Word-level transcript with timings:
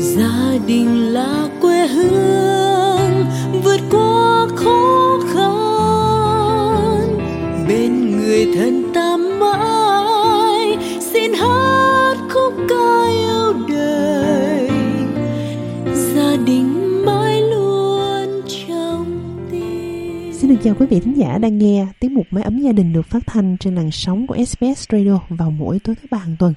gia 0.00 0.58
đình 0.66 1.12
là 1.12 1.48
quê 1.60 1.86
hương, 1.86 3.26
vượt 3.62 3.80
qua 3.90 4.48
khó 4.56 5.18
khăn. 5.34 5.58
Bên 7.68 8.10
người 8.10 8.46
thân 8.54 8.90
ta 8.94 9.16
mãi, 9.16 10.76
xin 11.00 11.32
hát 11.32 12.16
khúc 12.30 12.54
ca 12.68 13.08
yêu 13.08 13.52
đời. 13.68 14.70
Gia 16.14 16.36
đình 16.46 17.04
mãi 17.06 17.42
luôn 17.42 18.42
trong 18.48 19.20
tim. 19.50 20.32
Xin 20.32 20.50
được 20.50 20.56
chào 20.64 20.74
quý 20.78 20.86
vị 20.86 21.00
thính 21.00 21.16
giả 21.16 21.38
đang 21.38 21.58
nghe 21.58 21.86
tiết 22.00 22.10
mục 22.10 22.26
Máy 22.30 22.42
ấm 22.42 22.58
gia 22.58 22.72
đình 22.72 22.92
được 22.92 23.06
phát 23.06 23.22
thanh 23.26 23.56
trên 23.60 23.74
làn 23.74 23.90
sóng 23.90 24.26
của 24.26 24.36
SBS 24.46 24.86
Radio 24.92 25.20
vào 25.28 25.50
mỗi 25.50 25.78
tối 25.84 25.94
thứ 25.94 26.06
ba 26.10 26.18
hàng 26.18 26.36
tuần. 26.38 26.54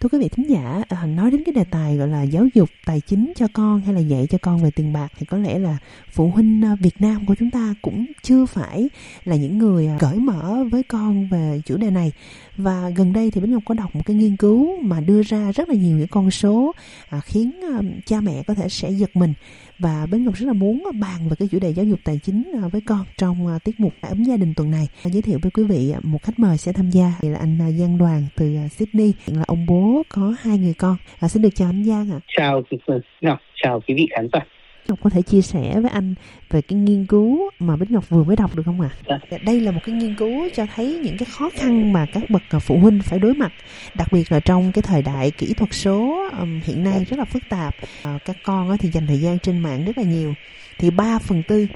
Thưa 0.00 0.08
quý 0.12 0.18
vị 0.18 0.28
thính 0.28 0.50
giả, 0.50 0.82
à, 0.88 1.06
nói 1.06 1.30
đến 1.30 1.42
cái 1.44 1.52
đề 1.52 1.64
tài 1.64 1.96
gọi 1.96 2.08
là 2.08 2.22
giáo 2.22 2.46
dục 2.54 2.68
tài 2.86 3.00
chính 3.00 3.32
cho 3.36 3.46
con 3.52 3.80
hay 3.80 3.94
là 3.94 4.00
dạy 4.00 4.26
cho 4.30 4.38
con 4.42 4.62
về 4.62 4.70
tiền 4.70 4.92
bạc 4.92 5.08
thì 5.18 5.26
có 5.26 5.38
lẽ 5.38 5.58
là 5.58 5.78
phụ 6.10 6.30
huynh 6.30 6.64
à, 6.64 6.76
Việt 6.80 7.00
Nam 7.00 7.26
của 7.26 7.34
chúng 7.38 7.50
ta 7.50 7.74
cũng 7.82 8.06
chưa 8.22 8.46
phải 8.46 8.88
là 9.24 9.36
những 9.36 9.58
người 9.58 9.86
à, 9.86 9.96
cởi 9.98 10.18
mở 10.18 10.64
với 10.70 10.82
con 10.82 11.28
về 11.28 11.60
chủ 11.66 11.76
đề 11.76 11.90
này. 11.90 12.12
Và 12.56 12.90
gần 12.96 13.12
đây 13.12 13.30
thì 13.30 13.40
Bính 13.40 13.52
Ngọc 13.52 13.62
có 13.66 13.74
đọc 13.74 13.96
một 13.96 14.02
cái 14.06 14.16
nghiên 14.16 14.36
cứu 14.36 14.82
mà 14.82 15.00
đưa 15.00 15.22
ra 15.22 15.52
rất 15.52 15.68
là 15.68 15.74
nhiều 15.74 15.98
những 15.98 16.08
con 16.08 16.30
số 16.30 16.72
à, 17.08 17.20
khiến 17.20 17.60
à, 17.62 17.80
cha 18.06 18.20
mẹ 18.20 18.42
có 18.42 18.54
thể 18.54 18.68
sẽ 18.68 18.90
giật 18.90 19.10
mình 19.16 19.34
và 19.78 20.06
Bính 20.06 20.24
Ngọc 20.24 20.34
rất 20.34 20.46
là 20.46 20.52
muốn 20.52 20.84
bàn 21.00 21.28
về 21.28 21.36
cái 21.38 21.48
chủ 21.48 21.58
đề 21.58 21.70
giáo 21.70 21.84
dục 21.84 21.98
tài 22.04 22.18
chính 22.18 22.52
à, 22.62 22.68
với 22.68 22.80
con 22.80 23.04
trong 23.18 23.46
à, 23.46 23.58
tiết 23.58 23.80
mục 23.80 23.92
ấm 24.00 24.24
gia 24.24 24.36
đình 24.36 24.54
tuần 24.54 24.70
này. 24.70 24.88
À, 25.02 25.08
Giới 25.12 25.22
thiệu 25.22 25.38
với 25.42 25.50
quý 25.50 25.64
vị 25.64 25.90
à, 25.90 26.00
một 26.02 26.22
khách 26.22 26.38
mời 26.38 26.58
sẽ 26.58 26.72
tham 26.72 26.90
gia 26.90 27.12
thì 27.20 27.28
là 27.28 27.38
anh 27.38 27.76
Giang 27.78 27.98
Đoàn 27.98 28.26
từ 28.36 28.56
Sydney, 28.78 29.14
hiện 29.26 29.36
là 29.38 29.44
ông 29.46 29.66
bố 29.66 29.89
có 30.08 30.34
hai 30.40 30.58
người 30.58 30.74
con. 30.74 30.96
À, 31.20 31.28
xin 31.28 31.42
được 31.42 31.48
chào 31.54 31.68
anh 31.68 31.84
Giang 31.84 32.10
ạ. 32.12 32.18
chào 32.36 32.62
chị 32.70 32.76
Phương 32.86 33.00
Ngọc 33.20 33.38
chào 33.62 33.80
quý 33.80 33.94
vị 33.94 34.06
khán 34.10 34.28
giả 34.32 34.40
Ngọc 34.88 34.98
có 35.02 35.10
thể 35.10 35.22
chia 35.22 35.40
sẻ 35.40 35.80
với 35.80 35.90
anh 35.90 36.14
về 36.50 36.62
cái 36.62 36.78
nghiên 36.78 37.06
cứu 37.06 37.50
mà 37.58 37.76
Bích 37.76 37.90
Ngọc 37.90 38.08
vừa 38.08 38.24
mới 38.24 38.36
đọc 38.36 38.56
được 38.56 38.62
không 38.66 38.80
ạ? 38.80 38.90
Dạ. 39.08 39.38
Đây 39.44 39.60
là 39.60 39.70
một 39.70 39.80
cái 39.84 39.94
nghiên 39.94 40.14
cứu 40.14 40.48
cho 40.54 40.66
thấy 40.74 41.00
những 41.04 41.18
cái 41.18 41.26
khó 41.30 41.50
khăn 41.54 41.92
mà 41.92 42.06
các 42.12 42.22
bậc 42.30 42.42
phụ 42.60 42.78
huynh 42.78 43.00
phải 43.02 43.18
đối 43.18 43.34
mặt, 43.34 43.52
đặc 43.94 44.08
biệt 44.12 44.32
là 44.32 44.40
trong 44.40 44.72
cái 44.72 44.82
thời 44.82 45.02
đại 45.02 45.30
kỹ 45.30 45.54
thuật 45.56 45.70
số 45.72 46.28
hiện 46.64 46.84
nay 46.84 47.04
rất 47.10 47.18
là 47.18 47.24
phức 47.24 47.42
tạp. 47.48 47.74
À, 48.02 48.18
các 48.24 48.36
con 48.42 48.78
thì 48.78 48.88
dành 48.88 49.06
thời 49.06 49.18
gian 49.18 49.38
trên 49.38 49.58
mạng 49.58 49.84
rất 49.84 49.98
là 49.98 50.04
nhiều. 50.04 50.34
Thì 50.78 50.90
3 50.90 51.18
phần 51.18 51.42
tư 51.42 51.66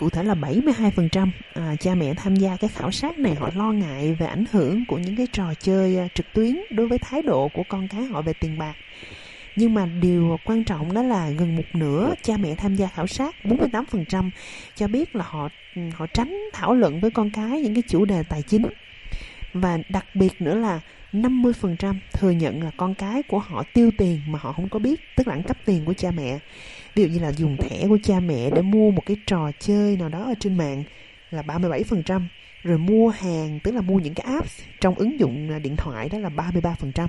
cụ 0.00 0.10
thể 0.10 0.22
là 0.22 0.34
72% 0.34 1.30
à, 1.54 1.76
cha 1.80 1.94
mẹ 1.94 2.14
tham 2.14 2.36
gia 2.36 2.56
cái 2.56 2.70
khảo 2.74 2.90
sát 2.90 3.18
này 3.18 3.34
họ 3.34 3.50
lo 3.54 3.72
ngại 3.72 4.16
về 4.18 4.26
ảnh 4.26 4.44
hưởng 4.52 4.84
của 4.88 4.98
những 4.98 5.16
cái 5.16 5.26
trò 5.32 5.54
chơi 5.60 5.98
à, 5.98 6.08
trực 6.14 6.26
tuyến 6.32 6.56
đối 6.70 6.88
với 6.88 6.98
thái 6.98 7.22
độ 7.22 7.48
của 7.48 7.62
con 7.68 7.88
cái 7.88 8.04
họ 8.04 8.22
về 8.22 8.32
tiền 8.32 8.58
bạc. 8.58 8.74
Nhưng 9.56 9.74
mà 9.74 9.86
điều 9.86 10.38
quan 10.44 10.64
trọng 10.64 10.94
đó 10.94 11.02
là 11.02 11.30
gần 11.30 11.56
một 11.56 11.62
nửa 11.72 12.14
cha 12.22 12.36
mẹ 12.36 12.54
tham 12.54 12.76
gia 12.76 12.86
khảo 12.86 13.06
sát 13.06 13.34
48% 13.44 14.30
cho 14.76 14.88
biết 14.88 15.16
là 15.16 15.24
họ 15.28 15.48
ừ, 15.76 15.82
họ 15.94 16.06
tránh 16.06 16.38
thảo 16.52 16.74
luận 16.74 17.00
với 17.00 17.10
con 17.10 17.30
cái 17.30 17.60
những 17.60 17.74
cái 17.74 17.82
chủ 17.88 18.04
đề 18.04 18.22
tài 18.22 18.42
chính. 18.42 18.66
Và 19.52 19.78
đặc 19.88 20.06
biệt 20.14 20.40
nữa 20.40 20.54
là 20.54 20.80
50% 21.12 21.94
thừa 22.12 22.30
nhận 22.30 22.62
là 22.62 22.70
con 22.76 22.94
cái 22.94 23.22
của 23.22 23.38
họ 23.38 23.62
tiêu 23.74 23.90
tiền 23.98 24.20
mà 24.26 24.38
họ 24.42 24.52
không 24.52 24.68
có 24.68 24.78
biết, 24.78 25.00
tức 25.16 25.28
là 25.28 25.34
ăn 25.34 25.42
cắp 25.42 25.56
tiền 25.64 25.84
của 25.84 25.94
cha 25.94 26.10
mẹ. 26.10 26.38
Ví 26.94 27.02
dụ 27.02 27.08
như 27.08 27.18
là 27.18 27.32
dùng 27.32 27.56
thẻ 27.56 27.88
của 27.88 27.98
cha 28.02 28.20
mẹ 28.20 28.50
để 28.54 28.62
mua 28.62 28.90
một 28.90 29.06
cái 29.06 29.16
trò 29.26 29.50
chơi 29.58 29.96
nào 29.96 30.08
đó 30.08 30.24
ở 30.24 30.34
trên 30.40 30.56
mạng 30.56 30.84
là 31.30 31.42
37% 31.42 32.20
rồi 32.62 32.78
mua 32.78 33.08
hàng, 33.08 33.58
tức 33.64 33.74
là 33.74 33.80
mua 33.80 33.98
những 33.98 34.14
cái 34.14 34.26
app 34.34 34.46
trong 34.80 34.94
ứng 34.94 35.20
dụng 35.20 35.62
điện 35.62 35.76
thoại 35.76 36.08
đó 36.08 36.18
là 36.18 36.28
33% 36.28 37.08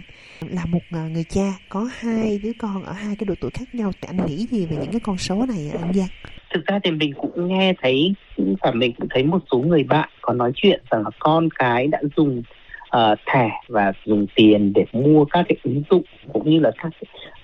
là 0.49 0.66
một 0.66 0.79
à, 0.91 1.07
người 1.13 1.23
cha 1.23 1.53
có 1.69 1.89
hai 1.99 2.39
đứa 2.44 2.52
con 2.57 2.83
ở 2.83 2.94
hai 2.94 3.16
cái 3.16 3.25
độ 3.25 3.33
tuổi 3.41 3.52
khác 3.53 3.75
nhau, 3.75 3.91
thì 4.02 4.07
anh 4.07 4.25
nghĩ 4.25 4.47
gì 4.52 4.66
về 4.66 4.77
những 4.81 4.91
cái 4.91 4.99
con 4.99 5.17
số 5.17 5.45
này 5.45 5.72
anh 5.81 5.94
Giang? 5.94 6.07
Thực 6.53 6.66
ra 6.66 6.79
thì 6.83 6.91
mình 6.91 7.13
cũng 7.13 7.47
nghe 7.47 7.73
thấy 7.81 8.13
và 8.61 8.72
mình 8.72 8.94
cũng 8.97 9.07
thấy 9.09 9.23
một 9.23 9.39
số 9.52 9.57
người 9.57 9.83
bạn 9.83 10.09
có 10.22 10.33
nói 10.33 10.52
chuyện 10.55 10.81
rằng 10.91 11.03
là 11.03 11.09
con 11.19 11.50
cái 11.59 11.88
đã 11.88 12.00
dùng 12.17 12.44
uh, 12.97 13.19
thẻ 13.25 13.50
và 13.68 13.94
dùng 14.06 14.28
tiền 14.35 14.74
để 14.75 14.85
mua 14.91 15.25
các 15.25 15.46
cái 15.50 15.57
ứng 15.63 15.84
dụng 15.90 16.03
cũng 16.34 16.50
như 16.50 16.59
là 16.59 16.72
các 16.78 16.91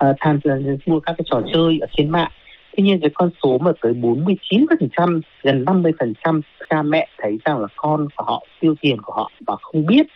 uh, 0.10 0.16
tham 0.20 0.40
gia 0.44 0.54
mua 0.86 1.00
các 1.00 1.16
cái 1.18 1.26
trò 1.32 1.42
chơi 1.54 1.78
ở 1.82 1.88
trên 1.98 2.10
mạng. 2.10 2.32
Tuy 2.78 2.84
nhiên 2.84 3.00
cái 3.02 3.10
con 3.14 3.30
số 3.44 3.58
mà 3.58 3.72
tới 3.82 3.94
49% 3.94 5.22
gần 5.44 5.66
50% 5.66 6.42
cha 6.70 6.82
mẹ 6.82 7.08
thấy 7.18 7.38
rằng 7.46 7.60
là 7.60 7.68
con 7.76 8.08
của 8.16 8.24
họ 8.24 8.44
tiêu 8.60 8.76
tiền 8.82 8.98
của 9.02 9.14
họ 9.14 9.32
và 9.48 9.56
không 9.62 9.86
biết 9.86 10.08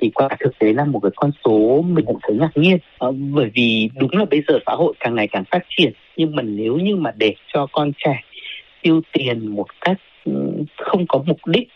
thì 0.00 0.10
quả 0.14 0.28
thực 0.40 0.58
tế 0.58 0.72
là 0.72 0.84
một 0.84 1.00
cái 1.00 1.10
con 1.16 1.30
số 1.44 1.82
mình 1.82 2.04
cũng 2.04 2.18
thấy 2.22 2.36
ngạc 2.36 2.50
nhiên. 2.54 2.78
Ờ, 2.98 3.12
bởi 3.12 3.50
vì 3.54 3.90
đúng 3.94 4.10
là 4.12 4.24
bây 4.30 4.42
giờ 4.48 4.58
xã 4.66 4.72
hội 4.72 4.94
càng 5.00 5.14
ngày 5.14 5.28
càng 5.28 5.44
phát 5.50 5.62
triển 5.76 5.92
nhưng 6.16 6.36
mà 6.36 6.42
nếu 6.42 6.76
như 6.76 6.96
mà 6.96 7.12
để 7.16 7.34
cho 7.52 7.66
con 7.72 7.92
trẻ 8.04 8.22
tiêu 8.82 9.00
tiền 9.12 9.46
một 9.46 9.66
cách 9.80 9.96
ừ, 10.24 10.32
không 10.78 11.06
có 11.08 11.22
mục 11.26 11.38
đích 11.46 11.68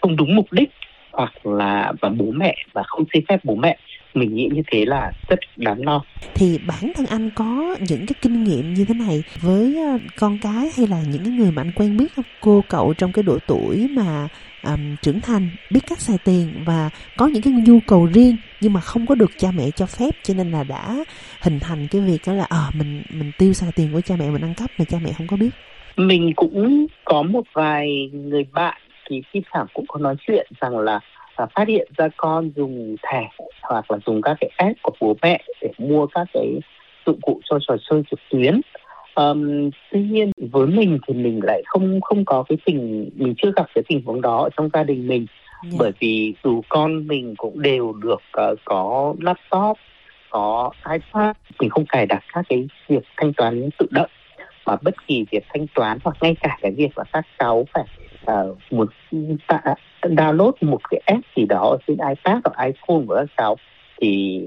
không 0.00 0.16
đúng 0.16 0.36
mục 0.36 0.52
đích 0.52 0.70
hoặc 1.18 1.46
là 1.46 1.92
và 2.00 2.08
bố 2.08 2.24
mẹ 2.30 2.56
và 2.72 2.82
không 2.82 3.04
xin 3.12 3.24
phép 3.28 3.40
bố 3.44 3.54
mẹ. 3.54 3.78
Mình 4.14 4.34
nghĩ 4.34 4.48
như 4.52 4.62
thế 4.72 4.84
là 4.84 5.12
rất 5.28 5.38
đáng 5.56 5.84
lo. 5.84 6.02
Thì 6.34 6.58
bản 6.66 6.92
thân 6.94 7.06
anh 7.06 7.30
có 7.34 7.76
những 7.88 8.06
cái 8.06 8.14
kinh 8.22 8.44
nghiệm 8.44 8.74
như 8.74 8.84
thế 8.84 8.94
này 8.94 9.22
với 9.40 9.76
ờ, 9.76 9.98
con 10.16 10.38
cái 10.42 10.70
hay 10.76 10.86
là 10.86 11.02
những 11.10 11.24
cái 11.24 11.32
người 11.32 11.50
mà 11.50 11.62
anh 11.62 11.72
quen 11.72 11.96
biết 11.96 12.12
không? 12.16 12.24
Cô 12.40 12.64
cậu 12.68 12.94
trong 12.98 13.12
cái 13.12 13.22
độ 13.22 13.38
tuổi 13.46 13.88
mà 13.90 14.28
ừm, 14.62 14.96
trưởng 15.02 15.20
thành 15.20 15.50
biết 15.70 15.80
cách 15.88 16.00
xài 16.00 16.18
tiền 16.24 16.52
và 16.64 16.90
có 17.16 17.26
những 17.26 17.42
cái 17.42 17.52
nhu 17.52 17.78
cầu 17.86 18.06
riêng 18.06 18.36
nhưng 18.60 18.72
mà 18.72 18.80
không 18.80 19.06
có 19.06 19.14
được 19.14 19.30
cha 19.38 19.48
mẹ 19.56 19.70
cho 19.70 19.86
phép 19.86 20.10
cho 20.22 20.34
nên 20.34 20.50
là 20.50 20.64
đã 20.64 20.96
hình 21.40 21.60
thành 21.60 21.86
cái 21.90 22.00
việc 22.00 22.18
đó 22.26 22.32
là 22.32 22.44
ờ 22.48 22.70
mình 22.74 23.02
mình 23.10 23.32
tiêu 23.38 23.52
xài 23.52 23.72
tiền 23.72 23.92
của 23.92 24.00
cha 24.00 24.16
mẹ 24.18 24.30
mình 24.30 24.42
ăn 24.42 24.54
cắp 24.54 24.70
mà 24.78 24.84
cha 24.84 24.98
mẹ 25.04 25.12
không 25.12 25.26
có 25.26 25.36
biết. 25.36 25.50
Mình 25.96 26.32
cũng 26.36 26.86
có 27.04 27.22
một 27.22 27.44
vài 27.52 28.10
người 28.12 28.44
bạn 28.52 28.80
thì 29.08 29.22
thi 29.32 29.42
thoảng 29.52 29.66
cũng 29.74 29.84
có 29.88 29.98
nói 30.00 30.16
chuyện 30.26 30.46
rằng 30.60 30.78
là 30.78 31.00
à, 31.36 31.46
phát 31.54 31.68
hiện 31.68 31.88
ra 31.96 32.08
con 32.16 32.50
dùng 32.56 32.96
thẻ 33.02 33.28
hoặc 33.62 33.90
là 33.90 33.98
dùng 34.06 34.22
các 34.22 34.36
cái 34.40 34.50
app 34.56 34.82
của 34.82 34.92
bố 35.00 35.16
mẹ 35.22 35.40
để 35.62 35.70
mua 35.78 36.06
các 36.06 36.26
cái 36.32 36.60
dụng 37.06 37.20
cụ 37.22 37.40
cho 37.44 37.58
trò 37.68 37.76
chơi 37.90 38.02
trực 38.10 38.20
tuyến 38.30 38.60
Ờm, 39.14 39.70
tuy 39.92 40.00
nhiên 40.00 40.32
với 40.36 40.66
mình 40.66 40.98
thì 41.06 41.14
mình 41.14 41.40
lại 41.42 41.62
không 41.66 42.00
không 42.00 42.24
có 42.24 42.44
cái 42.48 42.58
tình 42.64 43.10
mình 43.16 43.34
chưa 43.38 43.52
gặp 43.56 43.66
cái 43.74 43.84
tình 43.88 44.02
huống 44.04 44.20
đó 44.20 44.42
ở 44.42 44.48
trong 44.56 44.68
gia 44.72 44.82
đình 44.82 45.06
mình 45.06 45.26
Dạ. 45.62 45.76
bởi 45.78 45.92
vì 45.98 46.34
dù 46.44 46.62
con 46.68 47.06
mình 47.06 47.34
cũng 47.36 47.62
đều 47.62 47.92
được 47.92 48.20
ờ, 48.32 48.54
có 48.64 49.14
laptop 49.20 49.76
có 50.30 50.70
ipad 50.92 51.36
mình 51.60 51.70
không 51.70 51.86
cài 51.86 52.06
đặt 52.06 52.24
các 52.32 52.44
cái 52.48 52.68
việc 52.88 53.02
thanh 53.16 53.32
toán 53.32 53.68
tự 53.78 53.86
động 53.90 54.10
mà 54.66 54.76
bất 54.82 54.94
kỳ 55.06 55.24
việc 55.30 55.44
thanh 55.48 55.66
toán 55.74 55.98
hoặc 56.04 56.16
ngay 56.20 56.36
cả 56.40 56.58
cái 56.62 56.70
việc 56.70 56.88
mà 56.96 57.04
các 57.12 57.26
cháu 57.38 57.66
phải 57.74 57.84
uh, 58.32 58.58
một 58.70 58.88
ta, 59.46 59.60
download 60.02 60.52
một 60.60 60.80
cái 60.90 61.00
app 61.06 61.20
gì 61.36 61.46
đó 61.46 61.76
trên 61.86 61.96
ipad 61.96 62.38
hoặc 62.44 62.66
iphone 62.66 63.06
của 63.06 63.14
các 63.14 63.28
cháu 63.36 63.56
thì 64.00 64.40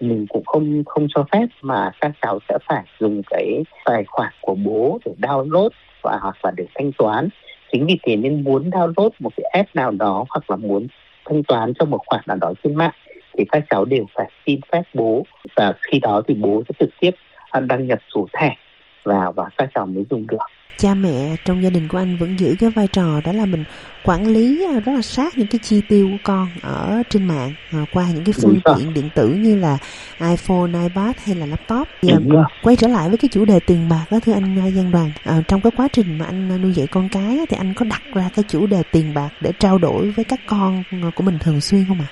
mình 0.00 0.26
cũng 0.28 0.44
không 0.44 0.82
không 0.86 1.06
cho 1.14 1.24
phép 1.32 1.46
mà 1.62 1.90
các 2.00 2.12
cháu 2.22 2.38
sẽ 2.48 2.58
phải 2.68 2.84
dùng 3.00 3.22
cái 3.30 3.62
tài 3.84 4.04
khoản 4.04 4.32
của 4.40 4.54
bố 4.54 4.98
để 5.04 5.12
download 5.18 5.68
và 6.02 6.18
hoặc 6.22 6.44
là 6.44 6.50
để 6.50 6.66
thanh 6.74 6.92
toán. 6.92 7.28
Chính 7.72 7.86
vì 7.86 7.98
thế 8.02 8.16
nên 8.16 8.44
muốn 8.44 8.70
download 8.70 9.10
một 9.18 9.30
cái 9.36 9.44
app 9.52 9.74
nào 9.74 9.90
đó 9.90 10.24
hoặc 10.28 10.50
là 10.50 10.56
muốn 10.56 10.86
thanh 11.24 11.42
toán 11.42 11.72
cho 11.74 11.84
một 11.84 12.00
khoản 12.06 12.22
nào 12.26 12.36
đó 12.40 12.52
trên 12.64 12.74
mạng 12.74 12.94
thì 13.38 13.44
các 13.52 13.64
cháu 13.70 13.84
đều 13.84 14.04
phải 14.14 14.30
xin 14.46 14.60
phép 14.72 14.82
bố. 14.94 15.26
Và 15.56 15.74
khi 15.82 15.98
đó 15.98 16.22
thì 16.28 16.34
bố 16.34 16.62
sẽ 16.68 16.74
trực 16.80 16.90
tiếp 17.00 17.10
à, 17.50 17.60
đăng 17.60 17.86
nhập 17.86 17.98
số 18.14 18.26
thẻ 18.32 18.56
vào 19.04 19.32
và 19.32 19.48
các 19.56 19.70
cháu 19.74 19.86
mới 19.86 20.04
dùng 20.10 20.26
được 20.26 20.38
cha 20.76 20.94
mẹ 20.94 21.36
trong 21.44 21.62
gia 21.62 21.70
đình 21.70 21.88
của 21.88 21.98
anh 21.98 22.16
vẫn 22.16 22.38
giữ 22.38 22.56
cái 22.58 22.70
vai 22.70 22.86
trò 22.88 23.20
đó 23.24 23.32
là 23.32 23.46
mình 23.46 23.64
quản 24.04 24.26
lý 24.26 24.66
à, 24.74 24.80
rất 24.80 24.92
là 24.92 25.02
sát 25.02 25.38
những 25.38 25.46
cái 25.46 25.58
chi 25.62 25.80
tiêu 25.88 26.08
của 26.12 26.18
con 26.22 26.48
ở 26.62 27.02
trên 27.10 27.24
mạng 27.24 27.52
à, 27.72 27.78
qua 27.92 28.06
những 28.14 28.24
cái 28.24 28.32
phương 28.42 28.60
tiện 28.64 28.94
điện 28.94 29.08
tử 29.14 29.28
như 29.28 29.56
là 29.56 29.78
iPhone, 30.20 30.82
iPad 30.82 31.16
hay 31.26 31.36
là 31.36 31.46
laptop. 31.46 31.88
À, 32.08 32.18
rồi 32.28 32.44
quay 32.62 32.76
trở 32.76 32.88
lại 32.88 33.08
với 33.08 33.18
cái 33.18 33.28
chủ 33.32 33.44
đề 33.44 33.60
tiền 33.60 33.88
bạc 33.88 34.04
đó 34.10 34.18
thưa 34.22 34.32
anh 34.32 34.58
à, 34.58 34.70
Giang 34.70 34.90
Đoàn 34.90 35.10
à, 35.24 35.42
trong 35.48 35.60
cái 35.60 35.72
quá 35.76 35.88
trình 35.92 36.18
mà 36.18 36.24
anh 36.24 36.52
à, 36.52 36.58
nuôi 36.58 36.72
dạy 36.72 36.86
con 36.86 37.08
cái 37.08 37.38
thì 37.48 37.56
anh 37.56 37.74
có 37.74 37.84
đặt 37.84 38.02
ra 38.14 38.30
cái 38.36 38.44
chủ 38.48 38.66
đề 38.66 38.82
tiền 38.90 39.14
bạc 39.14 39.30
để 39.40 39.52
trao 39.58 39.78
đổi 39.78 40.10
với 40.10 40.24
các 40.24 40.40
con 40.46 40.82
à, 40.90 41.10
của 41.14 41.22
mình 41.22 41.38
thường 41.40 41.60
xuyên 41.60 41.84
không 41.88 42.00
ạ? 42.00 42.08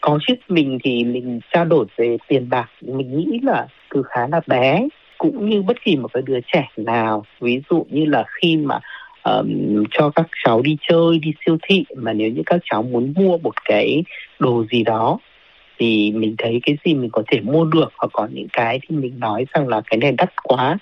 có 0.00 0.18
chứ 0.26 0.34
mình 0.48 0.78
thì 0.84 1.04
mình 1.04 1.40
trao 1.52 1.64
đổi 1.64 1.86
về 1.96 2.16
tiền 2.28 2.48
bạc 2.50 2.70
mình 2.80 3.18
nghĩ 3.18 3.40
là 3.42 3.66
từ 3.94 4.02
khá 4.02 4.26
là 4.32 4.40
bé 4.46 4.88
cũng 5.22 5.50
như 5.50 5.62
bất 5.62 5.76
kỳ 5.84 5.96
một 5.96 6.08
cái 6.12 6.22
đứa 6.26 6.38
trẻ 6.52 6.68
nào. 6.76 7.24
Ví 7.40 7.60
dụ 7.70 7.86
như 7.90 8.04
là 8.04 8.24
khi 8.40 8.56
mà 8.56 8.80
um, 9.22 9.84
cho 9.90 10.10
các 10.10 10.26
cháu 10.44 10.62
đi 10.62 10.76
chơi 10.88 11.18
đi 11.18 11.32
siêu 11.46 11.56
thị 11.62 11.84
mà 11.96 12.12
nếu 12.12 12.30
như 12.30 12.42
các 12.46 12.60
cháu 12.70 12.82
muốn 12.82 13.14
mua 13.16 13.38
một 13.38 13.64
cái 13.64 14.04
đồ 14.38 14.64
gì 14.72 14.82
đó 14.82 15.18
thì 15.78 16.12
mình 16.12 16.34
thấy 16.38 16.60
cái 16.62 16.76
gì 16.84 16.94
mình 16.94 17.10
có 17.12 17.22
thể 17.26 17.40
mua 17.40 17.64
được. 17.64 17.92
Hoặc 17.98 18.08
có 18.12 18.28
những 18.32 18.46
cái 18.52 18.80
thì 18.82 18.96
mình 18.96 19.20
nói 19.20 19.46
rằng 19.54 19.68
là 19.68 19.80
cái 19.86 19.98
này 19.98 20.12
đắt 20.12 20.42
quá 20.42 20.78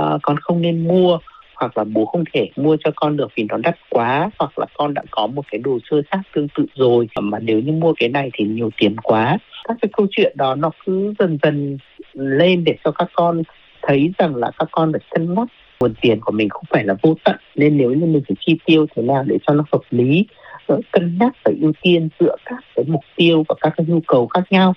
uh, 0.00 0.20
con 0.22 0.36
không 0.40 0.62
nên 0.62 0.88
mua. 0.88 1.18
Hoặc 1.54 1.78
là 1.78 1.84
bố 1.84 2.04
không 2.04 2.24
thể 2.32 2.50
mua 2.56 2.76
cho 2.84 2.90
con 2.96 3.16
được 3.16 3.32
vì 3.34 3.44
nó 3.48 3.56
đắt 3.56 3.76
quá. 3.90 4.30
Hoặc 4.38 4.58
là 4.58 4.66
con 4.74 4.94
đã 4.94 5.02
có 5.10 5.26
một 5.26 5.44
cái 5.50 5.58
đồ 5.58 5.78
chơi 5.90 6.02
khác 6.10 6.20
tương 6.34 6.48
tự 6.48 6.66
rồi. 6.74 7.08
Mà 7.20 7.38
nếu 7.38 7.60
như 7.60 7.72
mua 7.72 7.94
cái 7.96 8.08
này 8.08 8.30
thì 8.32 8.44
nhiều 8.44 8.70
tiền 8.76 8.96
quá. 8.96 9.38
Các 9.68 9.76
cái 9.82 9.88
câu 9.92 10.06
chuyện 10.10 10.32
đó 10.36 10.54
nó 10.54 10.70
cứ 10.86 11.14
dần 11.18 11.38
dần 11.42 11.78
lên 12.14 12.64
để 12.64 12.76
cho 12.84 12.90
các 12.90 13.08
con 13.12 13.42
thấy 13.86 14.12
rằng 14.18 14.36
là 14.36 14.50
các 14.58 14.68
con 14.72 14.92
phải 14.92 15.00
cân 15.10 15.34
nhắc 15.34 15.48
nguồn 15.80 15.94
tiền 16.00 16.20
của 16.20 16.32
mình 16.32 16.48
không 16.48 16.64
phải 16.70 16.84
là 16.84 16.94
vô 17.02 17.16
tận, 17.24 17.36
nên 17.56 17.76
nếu 17.76 17.90
như 17.90 18.06
mình 18.06 18.22
phải 18.28 18.36
chi 18.40 18.58
tiêu 18.64 18.86
thế 18.96 19.02
nào 19.02 19.24
để 19.26 19.38
cho 19.46 19.54
nó 19.54 19.64
hợp 19.72 19.82
lý 19.90 20.26
ờ, 20.66 20.80
cân 20.92 21.18
nhắc 21.20 21.32
và 21.44 21.52
ưu 21.60 21.72
tiên 21.82 22.08
dựa 22.20 22.36
các 22.44 22.64
cái 22.74 22.84
mục 22.88 23.04
tiêu 23.16 23.44
và 23.48 23.54
các 23.60 23.74
cái 23.76 23.86
nhu 23.86 24.00
cầu 24.06 24.26
khác 24.26 24.42
nhau, 24.50 24.74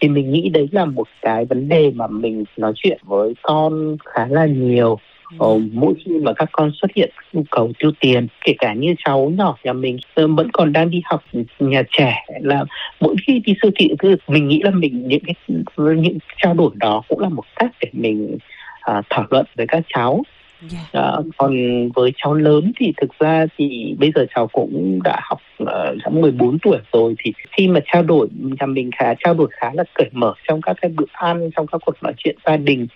thì 0.00 0.08
mình 0.08 0.32
nghĩ 0.32 0.48
đấy 0.48 0.68
là 0.72 0.84
một 0.84 1.08
cái 1.22 1.44
vấn 1.44 1.68
đề 1.68 1.90
mà 1.94 2.06
mình 2.06 2.44
nói 2.56 2.72
chuyện 2.76 2.98
với 3.02 3.34
con 3.42 3.96
khá 4.04 4.26
là 4.26 4.46
nhiều. 4.46 4.98
Ờ, 5.38 5.48
mỗi 5.72 5.94
khi 6.04 6.10
mà 6.22 6.32
các 6.32 6.48
con 6.52 6.70
xuất 6.74 6.90
hiện 6.94 7.10
nhu 7.32 7.42
cầu 7.50 7.72
tiêu 7.78 7.90
tiền 8.00 8.26
kể 8.44 8.54
cả 8.58 8.74
như 8.74 8.94
cháu 9.04 9.32
nhỏ 9.36 9.56
nhà 9.64 9.72
mình 9.72 9.96
ờ, 10.14 10.28
vẫn 10.28 10.48
còn 10.52 10.72
đang 10.72 10.90
đi 10.90 11.02
học 11.04 11.24
nhà 11.58 11.82
trẻ 11.92 12.26
là 12.40 12.64
mỗi 13.00 13.16
khi 13.26 13.38
đi 13.38 13.54
siêu 13.62 13.70
thị 13.76 13.90
cứ 13.98 14.16
mình 14.28 14.48
nghĩ 14.48 14.60
là 14.64 14.70
mình 14.70 15.08
những 15.08 15.22
cái 15.26 15.34
những 15.76 16.18
trao 16.36 16.54
đổi 16.54 16.70
đó 16.74 17.02
cũng 17.08 17.20
là 17.20 17.28
một 17.28 17.44
cách 17.56 17.70
để 17.80 17.88
mình 17.92 18.38
à, 18.80 19.02
thảo 19.10 19.26
luận 19.30 19.46
với 19.56 19.66
các 19.66 19.82
cháu 19.88 20.22
Yeah. 20.70 20.84
Dạ. 20.92 21.00
À, 21.00 21.12
còn 21.36 21.52
với 21.94 22.12
cháu 22.16 22.34
lớn 22.34 22.72
thì 22.76 22.92
thực 23.00 23.18
ra 23.18 23.46
thì 23.58 23.96
bây 23.98 24.12
giờ 24.14 24.26
cháu 24.34 24.46
cũng 24.46 25.02
đã 25.02 25.20
học 25.22 25.40
uh, 25.62 26.12
14 26.12 26.58
tuổi 26.58 26.78
rồi 26.92 27.14
thì 27.18 27.32
khi 27.50 27.68
mà 27.68 27.80
trao 27.92 28.02
đổi 28.02 28.28
nhà 28.32 28.66
mình 28.66 28.90
khá 28.98 29.14
trao 29.14 29.34
đổi 29.34 29.48
khá 29.50 29.70
là 29.74 29.84
cởi 29.94 30.08
mở 30.12 30.34
trong 30.48 30.62
các 30.62 30.76
cái 30.80 30.90
bữa 30.96 31.04
ăn 31.12 31.50
trong 31.56 31.66
các 31.66 31.80
cuộc 31.86 32.02
nói 32.02 32.12
chuyện 32.16 32.36
gia 32.46 32.56
đình 32.56 32.86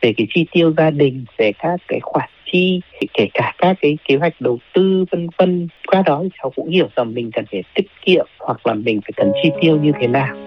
về 0.00 0.12
cái 0.16 0.26
chi 0.34 0.46
tiêu 0.52 0.72
gia 0.76 0.90
đình, 0.90 1.24
về 1.36 1.52
các 1.58 1.80
cái 1.88 2.00
khoản 2.02 2.28
chi, 2.52 2.80
kể 3.14 3.28
cả 3.34 3.54
các 3.58 3.76
cái 3.80 3.98
kế 4.08 4.16
hoạch 4.16 4.40
đầu 4.40 4.58
tư, 4.74 5.04
vân 5.10 5.28
vân. 5.38 5.68
Qua 5.86 6.02
đó 6.06 6.20
thì 6.22 6.28
cháu 6.42 6.52
cũng 6.56 6.70
hiểu 6.70 6.88
rằng 6.96 7.14
mình 7.14 7.30
cần 7.32 7.44
phải 7.50 7.62
tiết 7.74 7.86
kiệm 8.02 8.26
hoặc 8.38 8.66
là 8.66 8.74
mình 8.74 9.00
phải 9.00 9.12
cần 9.16 9.32
chi 9.42 9.50
tiêu 9.60 9.78
như 9.82 9.92
thế 10.00 10.06
nào. 10.06 10.45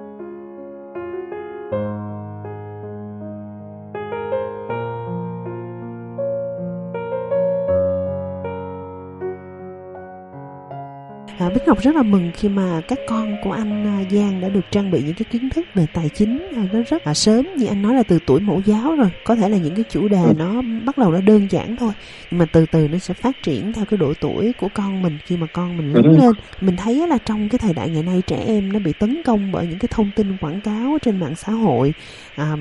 Bích 11.53 11.67
Ngọc 11.67 11.81
rất 11.81 11.95
là 11.95 12.03
mừng 12.03 12.31
khi 12.35 12.49
mà 12.49 12.81
các 12.87 12.99
con 13.07 13.35
của 13.43 13.51
anh 13.51 13.85
à, 13.87 14.03
Giang 14.11 14.41
đã 14.41 14.49
được 14.49 14.71
trang 14.71 14.91
bị 14.91 15.01
những 15.03 15.13
cái 15.13 15.25
kiến 15.31 15.49
thức 15.49 15.65
về 15.73 15.85
tài 15.93 16.09
chính 16.09 16.47
à, 16.55 16.63
nó 16.73 16.79
rất 16.89 17.07
là 17.07 17.13
sớm. 17.13 17.47
Như 17.57 17.65
anh 17.65 17.81
nói 17.81 17.95
là 17.95 18.03
từ 18.03 18.19
tuổi 18.25 18.39
mẫu 18.39 18.61
giáo 18.65 18.95
rồi 18.95 19.09
có 19.23 19.35
thể 19.35 19.49
là 19.49 19.57
những 19.57 19.75
cái 19.75 19.85
chủ 19.89 20.07
đề 20.07 20.23
nó 20.37 20.61
bắt 20.85 20.97
đầu 20.97 21.11
nó 21.11 21.21
đơn 21.21 21.47
giản 21.51 21.75
thôi 21.75 21.91
nhưng 22.31 22.39
mà 22.39 22.45
từ 22.45 22.65
từ 22.71 22.87
nó 22.87 22.97
sẽ 22.97 23.13
phát 23.13 23.43
triển 23.43 23.73
theo 23.73 23.85
cái 23.85 23.97
độ 23.97 24.13
tuổi 24.21 24.53
của 24.59 24.67
con 24.73 25.01
mình. 25.01 25.17
Khi 25.25 25.37
mà 25.37 25.47
con 25.53 25.77
mình 25.77 25.93
lớn 25.93 26.17
lên 26.19 26.31
mình 26.61 26.77
thấy 26.77 27.07
là 27.07 27.17
trong 27.25 27.49
cái 27.49 27.59
thời 27.59 27.73
đại 27.73 27.89
ngày 27.89 28.03
nay 28.03 28.21
trẻ 28.27 28.43
em 28.47 28.73
nó 28.73 28.79
bị 28.79 28.93
tấn 28.93 29.21
công 29.25 29.51
bởi 29.51 29.67
những 29.67 29.79
cái 29.79 29.89
thông 29.91 30.11
tin 30.15 30.37
quảng 30.37 30.61
cáo 30.61 30.97
trên 31.01 31.19
mạng 31.19 31.35
xã 31.35 31.51
hội 31.51 31.93
à, 32.35 32.55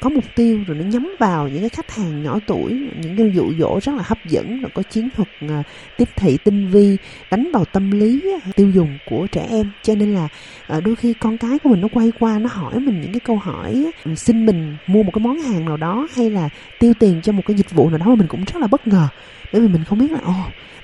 có 0.00 0.10
mục 0.10 0.24
tiêu 0.34 0.64
rồi 0.66 0.76
nó 0.76 0.84
nhắm 0.84 1.16
vào 1.18 1.48
những 1.48 1.60
cái 1.60 1.68
khách 1.68 1.90
hàng 1.90 2.22
nhỏ 2.22 2.38
tuổi 2.46 2.88
những 3.00 3.16
cái 3.16 3.30
dụ 3.34 3.52
dỗ 3.58 3.78
rất 3.82 3.92
là 3.96 4.02
hấp 4.06 4.18
dẫn 4.24 4.60
rồi 4.60 4.70
có 4.74 4.82
chiến 4.82 5.08
thuật 5.16 5.28
à, 5.40 5.62
tiếp 5.96 6.08
thị 6.16 6.38
tinh 6.44 6.68
vi 6.68 6.96
đánh 7.30 7.50
vào 7.52 7.64
tâm 7.64 7.90
lý 7.90 8.27
tiêu 8.56 8.70
dùng 8.70 8.98
của 9.10 9.26
trẻ 9.32 9.46
em. 9.50 9.70
Cho 9.82 9.94
nên 9.94 10.14
là 10.14 10.28
ờ, 10.66 10.80
đôi 10.80 10.96
khi 10.96 11.14
con 11.14 11.38
cái 11.38 11.58
của 11.58 11.70
mình 11.70 11.80
nó 11.80 11.88
quay 11.92 12.12
qua 12.20 12.38
nó 12.38 12.48
hỏi 12.52 12.80
mình 12.80 13.00
những 13.00 13.12
cái 13.12 13.20
câu 13.20 13.36
hỏi 13.36 13.86
xin 14.16 14.46
mình 14.46 14.76
mua 14.86 15.02
một 15.02 15.10
cái 15.14 15.24
món 15.24 15.38
hàng 15.38 15.64
nào 15.64 15.76
đó 15.76 16.08
hay 16.16 16.30
là 16.30 16.48
tiêu 16.78 16.92
tiền 17.00 17.20
cho 17.22 17.32
một 17.32 17.42
cái 17.46 17.56
dịch 17.56 17.70
vụ 17.70 17.90
nào 17.90 17.98
đó 17.98 18.06
mà 18.06 18.14
mình 18.14 18.28
cũng 18.28 18.44
rất 18.44 18.56
là 18.60 18.66
bất 18.66 18.86
ngờ. 18.86 19.08
Bởi 19.52 19.62
vì 19.62 19.68
mình 19.68 19.84
không 19.84 19.98
biết 19.98 20.12
là 20.12 20.18
ồ 20.24 20.34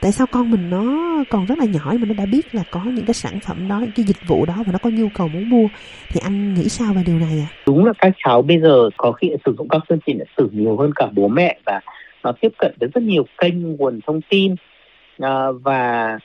tại 0.01 0.13
sao 0.13 0.27
con 0.27 0.51
mình 0.51 0.71
nó 0.71 0.85
còn 1.31 1.47
rất 1.47 1.59
là 1.59 1.65
nhỏ 1.65 1.93
mà 2.01 2.07
nó 2.07 2.15
đã 2.15 2.27
biết 2.27 2.55
là 2.55 2.63
có 2.71 2.81
những 2.85 3.05
cái 3.05 3.15
sản 3.15 3.41
phẩm 3.41 3.69
đó 3.69 3.79
những 3.81 3.93
cái 3.97 4.05
dịch 4.05 4.27
vụ 4.27 4.47
đó 4.47 4.55
và 4.67 4.73
nó 4.73 4.79
có 4.79 4.91
nhu 4.91 5.09
cầu 5.15 5.29
muốn 5.29 5.49
mua. 5.49 5.69
Thì 6.09 6.21
anh 6.25 6.55
nghĩ 6.55 6.69
sao 6.69 6.93
về 6.93 7.03
điều 7.07 7.19
này 7.19 7.41
ạ? 7.41 7.49
À? 7.51 7.55
đúng 7.67 7.85
là 7.85 7.93
các 7.99 8.13
cháu 8.25 8.43
bây 8.43 8.61
giờ 8.61 8.91
có 8.97 9.13
khi 9.13 9.31
sử 9.45 9.55
dụng 9.59 9.69
các 9.69 9.83
chương 9.89 9.99
trình 10.07 10.19
điện 10.19 10.27
tử 10.37 10.49
nhiều 10.53 10.77
hơn 10.77 10.91
cả 10.97 11.07
bố 11.13 11.29
mẹ 11.29 11.59
và 11.67 11.81
nó 12.25 12.33
tiếp 12.41 12.53
cận 12.59 12.75
với 12.81 12.89
rất 12.95 13.01
nhiều 13.01 13.27
kênh 13.39 13.77
nguồn 13.77 14.01
thông 14.07 14.21
tin 14.31 14.55
à, 15.19 15.47
và 15.63 16.19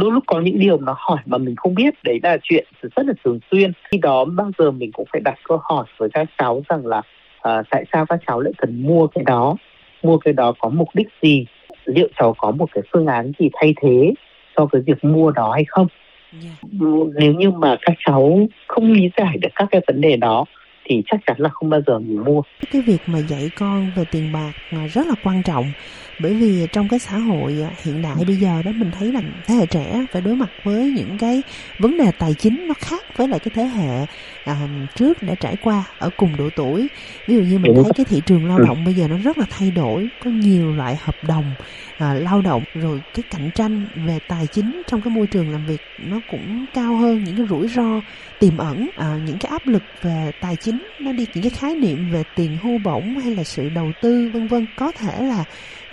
đôi 0.00 0.12
lúc 0.12 0.24
có 0.26 0.40
những 0.40 0.58
điều 0.58 0.80
nó 0.80 0.94
hỏi 0.98 1.18
mà 1.26 1.38
mình 1.38 1.56
không 1.56 1.74
biết 1.74 1.94
đấy 2.04 2.20
là 2.22 2.38
chuyện 2.42 2.66
rất 2.82 3.06
là 3.06 3.12
thường 3.24 3.38
xuyên 3.50 3.72
khi 3.90 3.98
đó 3.98 4.24
bao 4.24 4.50
giờ 4.58 4.70
mình 4.70 4.92
cũng 4.92 5.06
phải 5.12 5.20
đặt 5.24 5.38
câu 5.44 5.60
hỏi 5.62 5.84
với 5.96 6.08
các 6.12 6.28
cháu 6.38 6.62
rằng 6.68 6.86
là 6.86 6.98
uh, 6.98 7.66
tại 7.70 7.84
sao 7.92 8.06
các 8.06 8.20
cháu 8.26 8.40
lại 8.40 8.52
cần 8.58 8.82
mua 8.82 9.06
cái 9.06 9.24
đó 9.24 9.56
mua 10.02 10.18
cái 10.18 10.34
đó 10.34 10.52
có 10.58 10.68
mục 10.68 10.88
đích 10.94 11.08
gì 11.22 11.46
liệu 11.84 12.08
cháu 12.18 12.34
có 12.38 12.50
một 12.50 12.66
cái 12.72 12.82
phương 12.92 13.06
án 13.06 13.32
gì 13.38 13.48
thay 13.52 13.74
thế 13.82 14.12
cho 14.56 14.66
cái 14.66 14.82
việc 14.86 15.04
mua 15.04 15.30
đó 15.30 15.52
hay 15.52 15.64
không 15.68 15.86
yeah. 16.32 16.56
Dạ. 16.62 16.88
nếu 17.14 17.32
như 17.32 17.50
mà 17.50 17.76
các 17.82 17.96
cháu 18.06 18.46
không 18.66 18.92
lý 18.92 19.10
giải 19.16 19.38
được 19.40 19.48
các 19.54 19.68
cái 19.70 19.80
vấn 19.86 20.00
đề 20.00 20.16
đó 20.16 20.44
thì 20.88 21.02
chắc 21.06 21.20
chắn 21.26 21.36
là 21.40 21.48
không 21.48 21.70
bao 21.70 21.80
giờ 21.86 21.98
mình 21.98 22.24
mua. 22.24 22.42
Cái 22.70 22.82
việc 22.82 23.02
mà 23.06 23.18
dạy 23.18 23.50
con 23.54 23.92
về 23.96 24.04
tiền 24.04 24.32
bạc 24.32 24.52
rất 24.70 25.06
là 25.06 25.14
quan 25.22 25.42
trọng. 25.42 25.72
Bởi 26.18 26.34
vì 26.34 26.66
trong 26.72 26.88
cái 26.88 26.98
xã 26.98 27.18
hội 27.18 27.60
à, 27.62 27.70
hiện 27.82 28.02
đại 28.02 28.24
bây 28.26 28.36
giờ 28.36 28.62
đó 28.62 28.72
mình 28.72 28.90
thấy 28.90 29.12
là 29.12 29.20
thế 29.46 29.54
hệ 29.54 29.66
trẻ 29.66 30.06
phải 30.12 30.22
đối 30.22 30.36
mặt 30.36 30.50
với 30.62 30.90
những 30.90 31.18
cái 31.18 31.42
vấn 31.78 31.96
đề 31.96 32.12
tài 32.18 32.34
chính 32.34 32.66
nó 32.68 32.74
khác 32.78 33.04
với 33.16 33.28
lại 33.28 33.40
cái 33.40 33.50
thế 33.54 33.64
hệ 33.64 34.06
à, 34.44 34.68
trước 34.94 35.22
đã 35.22 35.34
trải 35.34 35.56
qua 35.56 35.84
ở 35.98 36.10
cùng 36.16 36.36
độ 36.36 36.50
tuổi. 36.50 36.88
Ví 37.26 37.34
dụ 37.34 37.42
như 37.42 37.58
mình 37.58 37.72
thấy 37.74 37.92
cái 37.94 38.04
thị 38.04 38.22
trường 38.26 38.46
lao 38.46 38.58
động 38.58 38.84
bây 38.84 38.94
giờ 38.94 39.08
nó 39.08 39.16
rất 39.16 39.38
là 39.38 39.46
thay 39.50 39.70
đổi 39.70 40.08
có 40.18 40.30
nhiều 40.30 40.72
loại 40.72 40.96
hợp 41.00 41.16
đồng 41.24 41.54
à, 41.98 42.14
lao 42.14 42.42
động 42.42 42.64
rồi 42.74 43.02
cái 43.14 43.22
cạnh 43.30 43.50
tranh 43.50 43.86
về 43.94 44.18
tài 44.28 44.46
chính 44.46 44.82
trong 44.86 45.02
cái 45.02 45.10
môi 45.10 45.26
trường 45.26 45.50
làm 45.50 45.66
việc 45.66 45.82
nó 45.98 46.20
cũng 46.26 46.66
cao 46.74 46.96
hơn 46.96 47.24
những 47.24 47.36
cái 47.36 47.46
rủi 47.50 47.68
ro 47.68 48.02
tiềm 48.38 48.56
ẩn 48.56 48.90
à, 48.96 49.18
những 49.22 49.38
cái 49.38 49.50
áp 49.50 49.66
lực 49.66 49.84
về 50.02 50.32
tài 50.40 50.56
chính 50.56 50.75
nó 51.00 51.12
đi 51.12 51.26
những 51.34 51.42
cái 51.42 51.50
khái 51.50 51.74
niệm 51.74 52.10
về 52.10 52.22
tiền 52.34 52.56
hưu 52.62 52.78
bổng 52.78 53.18
hay 53.18 53.34
là 53.34 53.44
sự 53.44 53.68
đầu 53.68 53.92
tư 54.02 54.30
vân 54.32 54.46
vân. 54.46 54.66
Có 54.76 54.92
thể 54.92 55.22
là 55.22 55.44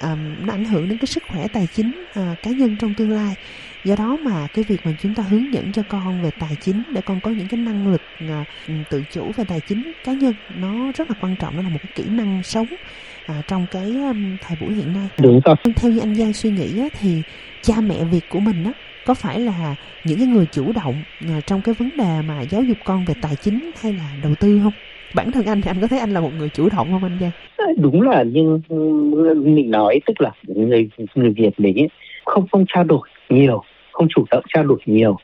um, 0.02 0.46
nó 0.46 0.54
ảnh 0.54 0.66
hưởng 0.66 0.88
đến 0.88 0.98
cái 0.98 1.08
sức 1.08 1.24
khỏe 1.28 1.48
tài 1.48 1.68
chính 1.68 2.06
uh, 2.20 2.44
cá 2.44 2.52
nhân 2.52 2.78
trong 2.80 2.94
tương 2.94 3.12
lai. 3.12 3.36
Do 3.84 3.96
đó 3.96 4.18
mà 4.22 4.48
cái 4.54 4.66
việc 4.68 4.86
mà 4.86 4.92
chúng 5.02 5.16
ta 5.16 5.24
hướng 5.24 5.54
dẫn 5.54 5.72
cho 5.72 5.84
con 5.90 6.22
về 6.22 6.32
tài 6.40 6.56
chính 6.62 6.84
để 6.94 7.02
con 7.02 7.20
có 7.22 7.32
những 7.32 7.48
cái 7.48 7.60
năng 7.60 7.88
lực 7.88 8.02
uh, 8.24 8.48
tự 8.90 9.04
chủ 9.12 9.32
về 9.36 9.44
tài 9.44 9.60
chính 9.60 9.92
cá 10.04 10.14
nhân 10.14 10.34
nó 10.56 10.92
rất 10.96 11.10
là 11.10 11.16
quan 11.22 11.36
trọng. 11.36 11.56
Nó 11.56 11.62
là 11.62 11.70
một 11.70 11.80
cái 11.84 11.92
kỹ 11.96 12.04
năng 12.10 12.44
sống 12.44 12.68
uh, 12.72 13.48
trong 13.48 13.68
cái 13.72 13.92
um, 13.92 14.38
thời 14.42 14.58
buổi 14.62 14.76
hiện 14.76 14.94
nay. 14.94 15.10
Đúng 15.22 15.40
rồi. 15.46 15.56
Theo 15.76 15.92
như 15.92 16.00
anh 16.00 16.16
Giang 16.16 16.34
suy 16.34 16.52
nghĩ 16.52 16.80
á, 16.80 16.88
thì 17.00 17.22
cha 17.62 17.82
mẹ 17.82 18.04
Việt 18.04 18.30
của 18.30 18.40
mình 18.40 18.64
á 18.64 18.72
có 19.06 19.14
phải 19.14 19.40
là 19.40 19.76
những 20.06 20.18
cái 20.18 20.28
người 20.28 20.46
chủ 20.52 20.72
động 20.84 20.96
uh, 21.26 21.46
trong 21.46 21.62
cái 21.62 21.76
vấn 21.80 21.90
đề 21.98 22.22
mà 22.28 22.42
giáo 22.42 22.64
dục 22.64 22.78
con 22.86 23.06
về 23.06 23.14
tài 23.22 23.36
chính 23.36 23.72
hay 23.82 23.94
là 23.94 24.16
đầu 24.24 24.36
tư 24.40 24.60
không 24.64 24.74
bản 25.16 25.32
thân 25.32 25.46
anh 25.46 25.62
thì 25.62 25.70
anh 25.70 25.82
có 25.82 25.88
thấy 25.88 26.00
anh 26.00 26.14
là 26.14 26.20
một 26.20 26.32
người 26.38 26.50
chủ 26.50 26.70
động 26.70 26.88
không 26.92 27.04
anh 27.04 27.18
Giang? 27.22 27.32
Đúng 27.78 28.02
là 28.02 28.24
nhưng 28.24 28.62
mình 29.56 29.72
nói 29.72 30.00
tức 30.06 30.22
là 30.22 30.32
người 30.44 30.90
người 31.16 31.30
Việt 31.30 31.60
mình 31.60 31.80
ấy, 31.80 31.90
không 32.26 32.48
không 32.52 32.66
trao 32.68 32.84
đổi 32.84 33.10
nhiều, 33.30 33.64
không 33.92 34.08
chủ 34.16 34.26
động 34.32 34.44
trao 34.54 34.64
đổi 34.64 34.80
nhiều 34.86 35.18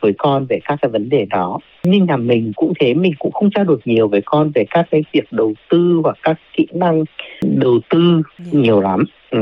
với 0.00 0.12
con 0.18 0.46
về 0.46 0.58
các 0.64 0.78
cái 0.82 0.90
vấn 0.90 1.08
đề 1.08 1.26
đó 1.30 1.58
nhưng 1.84 2.06
nhà 2.06 2.16
mình 2.16 2.52
cũng 2.56 2.72
thế 2.80 2.94
mình 2.94 3.12
cũng 3.18 3.32
không 3.32 3.50
trao 3.50 3.64
đổi 3.64 3.78
nhiều 3.84 4.08
với 4.08 4.20
con 4.24 4.50
về 4.54 4.64
các 4.70 4.86
cái 4.90 5.04
việc 5.12 5.32
đầu 5.32 5.54
tư 5.70 6.00
hoặc 6.02 6.16
các 6.22 6.40
kỹ 6.56 6.66
năng 6.72 7.04
đầu 7.42 7.80
tư 7.90 8.22
dạ. 8.38 8.60
nhiều 8.60 8.80
lắm 8.80 9.04
ừ. 9.30 9.38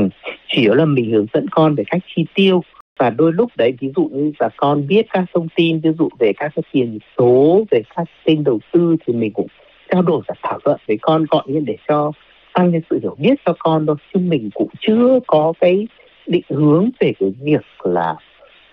chỉ 0.47 0.67
là 0.67 0.85
mình 0.85 1.11
hướng 1.11 1.25
dẫn 1.33 1.45
con 1.51 1.75
về 1.75 1.83
cách 1.87 2.01
chi 2.15 2.25
tiêu 2.33 2.63
và 2.97 3.09
đôi 3.09 3.33
lúc 3.33 3.51
đấy, 3.57 3.73
ví 3.79 3.91
dụ 3.95 4.09
như 4.11 4.31
là 4.39 4.49
con 4.57 4.87
biết 4.87 5.05
các 5.09 5.25
thông 5.33 5.47
tin, 5.55 5.79
ví 5.79 5.89
dụ 5.99 6.09
về 6.19 6.31
các 6.37 6.51
cái 6.55 6.63
tiền 6.71 6.99
số, 7.17 7.65
về 7.71 7.81
các 7.95 8.07
kênh 8.25 8.43
đầu 8.43 8.59
tư, 8.71 8.95
thì 9.05 9.13
mình 9.13 9.31
cũng 9.33 9.47
trao 9.91 10.01
đổi 10.01 10.21
và 10.27 10.35
thảo 10.43 10.59
luận 10.65 10.79
với 10.87 10.97
con, 11.01 11.25
gọi 11.29 11.43
như 11.45 11.59
để 11.59 11.77
cho 11.87 12.11
tăng 12.53 12.71
cái 12.71 12.81
sự 12.89 12.99
hiểu 13.01 13.15
biết 13.19 13.35
cho 13.45 13.55
con 13.59 13.85
thôi. 13.85 13.95
Chứ 14.13 14.19
mình 14.19 14.49
cũng 14.53 14.69
chưa 14.79 15.19
có 15.27 15.53
cái 15.59 15.87
định 16.27 16.45
hướng 16.49 16.89
về 16.99 17.13
cái 17.19 17.33
việc 17.41 17.65
là 17.83 18.15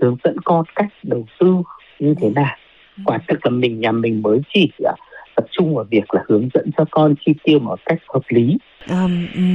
hướng 0.01 0.17
dẫn 0.25 0.37
con 0.45 0.65
cách 0.75 0.93
đầu 1.03 1.27
tư 1.41 1.57
như 1.99 2.15
thế 2.21 2.31
nào. 2.31 2.57
Quả 3.05 3.19
thực 3.29 3.47
là 3.47 3.51
mình, 3.51 3.81
nhà 3.81 3.93
mình 3.93 4.23
mới 4.23 4.41
chỉ 4.55 4.71
tập 5.35 5.45
trung 5.51 5.75
vào 5.75 5.85
việc 5.91 6.15
là 6.15 6.25
hướng 6.29 6.49
dẫn 6.55 6.71
cho 6.77 6.85
con 6.91 7.15
chi 7.27 7.33
tiêu 7.45 7.59
một 7.59 7.81
cách 7.87 7.99
hợp 8.09 8.23
lý. 8.29 8.59
À, 8.89 9.09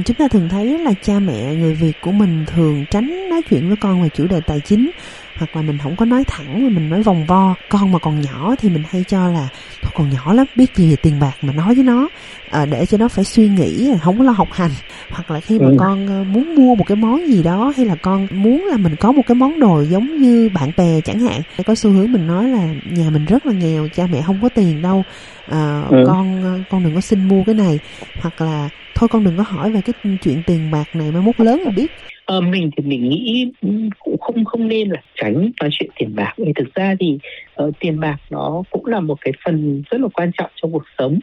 chúng 0.04 0.16
ta 0.18 0.28
thường 0.28 0.48
thấy 0.48 0.78
là 0.78 0.92
cha 1.02 1.18
mẹ 1.18 1.54
người 1.54 1.74
Việt 1.74 2.00
của 2.00 2.12
mình 2.12 2.44
thường 2.46 2.84
tránh 2.90 3.28
nói 3.30 3.42
chuyện 3.50 3.68
với 3.68 3.76
con 3.76 4.02
về 4.02 4.08
chủ 4.08 4.26
đề 4.26 4.40
tài 4.40 4.60
chính 4.60 4.90
hoặc 5.40 5.56
là 5.56 5.62
mình 5.62 5.78
không 5.78 5.96
có 5.96 6.04
nói 6.04 6.24
thẳng 6.26 6.64
mà 6.64 6.68
mình 6.68 6.90
nói 6.90 7.02
vòng 7.02 7.26
vo 7.26 7.54
con 7.68 7.92
mà 7.92 7.98
còn 7.98 8.20
nhỏ 8.20 8.54
thì 8.58 8.68
mình 8.68 8.82
hay 8.90 9.04
cho 9.08 9.28
là 9.28 9.48
thôi 9.82 9.92
còn 9.94 10.10
nhỏ 10.10 10.32
lắm 10.32 10.46
biết 10.56 10.76
gì 10.76 10.90
về 10.90 10.96
tiền 10.96 11.20
bạc 11.20 11.32
mà 11.42 11.52
nói 11.52 11.74
với 11.74 11.84
nó. 11.84 12.08
À, 12.50 12.66
để 12.66 12.86
cho 12.86 12.98
nó 12.98 13.08
phải 13.08 13.24
suy 13.24 13.48
nghĩ 13.48 13.90
không 14.02 14.18
có 14.18 14.24
lo 14.24 14.32
học 14.32 14.48
hành. 14.52 14.70
Hoặc 15.10 15.30
là 15.30 15.40
khi 15.40 15.58
mà 15.58 15.66
ừ. 15.66 15.76
con 15.78 16.06
ờ, 16.06 16.24
muốn 16.24 16.54
mua 16.54 16.74
một 16.74 16.84
cái 16.86 16.96
món 16.96 17.28
gì 17.28 17.42
đó 17.42 17.72
hay 17.76 17.86
là 17.86 17.94
con 17.94 18.26
muốn 18.30 18.66
là 18.70 18.76
mình 18.76 18.96
có 18.96 19.12
một 19.12 19.22
cái 19.26 19.34
món 19.34 19.60
đồ 19.60 19.82
giống 19.82 20.16
như 20.16 20.50
bạn 20.54 20.70
bè 20.76 21.00
chẳng 21.00 21.20
hạn 21.20 21.40
có 21.66 21.74
xu 21.74 21.90
hướng 21.90 22.12
mình 22.12 22.26
nói 22.26 22.48
là 22.48 22.68
nhà 22.90 23.10
mình 23.10 23.24
rất 23.24 23.46
là 23.46 23.52
nghèo 23.52 23.88
cha 23.88 24.06
mẹ 24.12 24.22
không 24.22 24.38
có 24.42 24.48
tiền 24.48 24.82
đâu. 24.82 25.04
À, 25.48 25.82
ừ. 25.90 26.04
con 26.06 26.42
ờ, 26.42 26.58
con 26.70 26.84
đừng 26.84 26.94
có 26.94 27.00
xin 27.00 27.28
mua 27.28 27.44
cái 27.44 27.54
này. 27.54 27.78
Hoặc 28.20 28.40
là 28.40 28.68
thôi 28.94 29.08
con 29.08 29.24
đừng 29.24 29.36
có 29.36 29.44
hỏi 29.46 29.70
về 29.70 29.80
cái 29.80 30.16
chuyện 30.22 30.42
tiền 30.46 30.70
bạc 30.70 30.84
này 30.94 31.10
mai 31.10 31.22
mốt 31.22 31.40
lớn 31.40 31.62
rồi 31.64 31.72
biết 31.76 31.92
à, 32.30 32.40
mình 32.40 32.70
thì 32.76 32.84
mình 32.84 33.08
nghĩ 33.08 33.52
cũng 33.98 34.18
không 34.18 34.44
không 34.44 34.68
nên 34.68 34.88
là 34.88 35.02
tránh 35.14 35.50
nói 35.60 35.70
chuyện 35.72 35.90
tiền 35.98 36.14
bạc. 36.14 36.34
Vì 36.36 36.52
thực 36.56 36.74
ra 36.74 36.94
thì 37.00 37.18
uh, 37.62 37.74
tiền 37.80 38.00
bạc 38.00 38.16
nó 38.30 38.62
cũng 38.70 38.86
là 38.86 39.00
một 39.00 39.20
cái 39.20 39.32
phần 39.44 39.82
rất 39.90 40.00
là 40.00 40.08
quan 40.14 40.30
trọng 40.38 40.50
trong 40.54 40.72
cuộc 40.72 40.84
sống. 40.98 41.18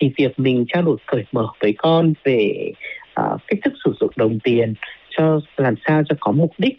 Thì 0.00 0.10
việc 0.16 0.38
mình 0.38 0.64
trao 0.68 0.82
đổi 0.82 0.96
cởi 1.06 1.24
mở 1.32 1.46
với 1.60 1.74
con 1.78 2.12
về 2.24 2.72
uh, 3.20 3.40
cách 3.46 3.58
thức 3.64 3.72
sử 3.84 3.92
dụng 4.00 4.10
đồng 4.16 4.38
tiền 4.40 4.74
cho 5.10 5.40
làm 5.56 5.74
sao 5.86 6.02
cho 6.08 6.16
có 6.20 6.32
mục 6.32 6.52
đích 6.58 6.78